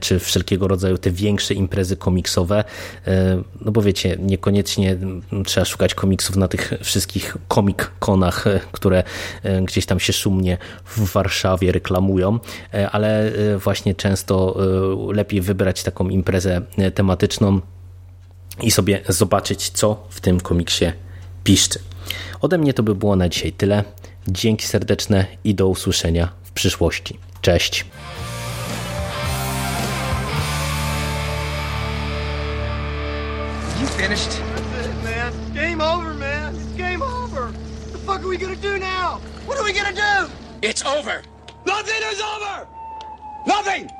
czy 0.00 0.18
wszelkiego 0.18 0.68
rodzaju 0.68 0.98
te 0.98 1.10
większe 1.10 1.54
imprezy 1.54 1.96
komiksowe. 1.96 2.64
No 3.60 3.72
bo 3.72 3.82
wiecie, 3.82 4.16
niekoniecznie 4.18 4.96
trzeba 5.46 5.64
szukać 5.64 5.94
komiksów 5.94 6.36
na 6.36 6.48
tych 6.48 6.72
wszystkich 6.82 7.36
komik-konach, 7.48 8.44
które 8.72 9.02
gdzieś 9.62 9.86
tam 9.86 10.00
się 10.00 10.12
szumnie 10.12 10.58
w 10.84 11.12
Warszawie 11.12 11.72
reklamują, 11.72 12.38
ale 12.92 13.32
właśnie 13.58 13.94
często 13.94 14.39
Y, 15.10 15.14
lepiej 15.14 15.40
wybrać 15.40 15.82
taką 15.82 16.08
imprezę 16.08 16.62
y, 16.78 16.90
tematyczną 16.90 17.60
i 18.62 18.70
sobie 18.70 19.00
zobaczyć, 19.08 19.70
co 19.70 20.06
w 20.10 20.20
tym 20.20 20.40
komiksie 20.40 20.84
piszczy. 21.44 21.78
Ode 22.40 22.58
mnie 22.58 22.74
to 22.74 22.82
by 22.82 22.94
było 22.94 23.16
na 23.16 23.28
dzisiaj 23.28 23.52
tyle. 23.52 23.84
Dzięki 24.28 24.66
serdeczne 24.66 25.26
i 25.44 25.54
do 25.54 25.68
usłyszenia 25.68 26.32
w 26.44 26.52
przyszłości. 26.52 27.18
Cześć. 27.40 27.86
You 33.80 33.86
finished? 33.86 34.30
That's 34.30 34.86
it, 34.86 35.04
man. 35.04 35.32
Game 35.54 35.80
over, 35.80 36.14
man. 36.14 36.54
It's 36.54 36.76
game 36.76 37.02
over. 37.02 37.42
What 37.42 37.92
the 37.92 37.98
fuck 37.98 38.20
are 38.20 38.28
we 38.28 38.38
gonna 38.38 38.56
do 38.56 38.78
now? 38.78 39.20
What 39.46 39.58
are 39.58 39.64
we 39.64 39.72
gonna 39.72 39.92
do? 39.92 40.30
It's 40.62 40.84
over. 40.84 41.22
Nothing 41.66 42.02
is 42.12 42.20
over. 42.20 42.66
Nothing. 43.46 43.99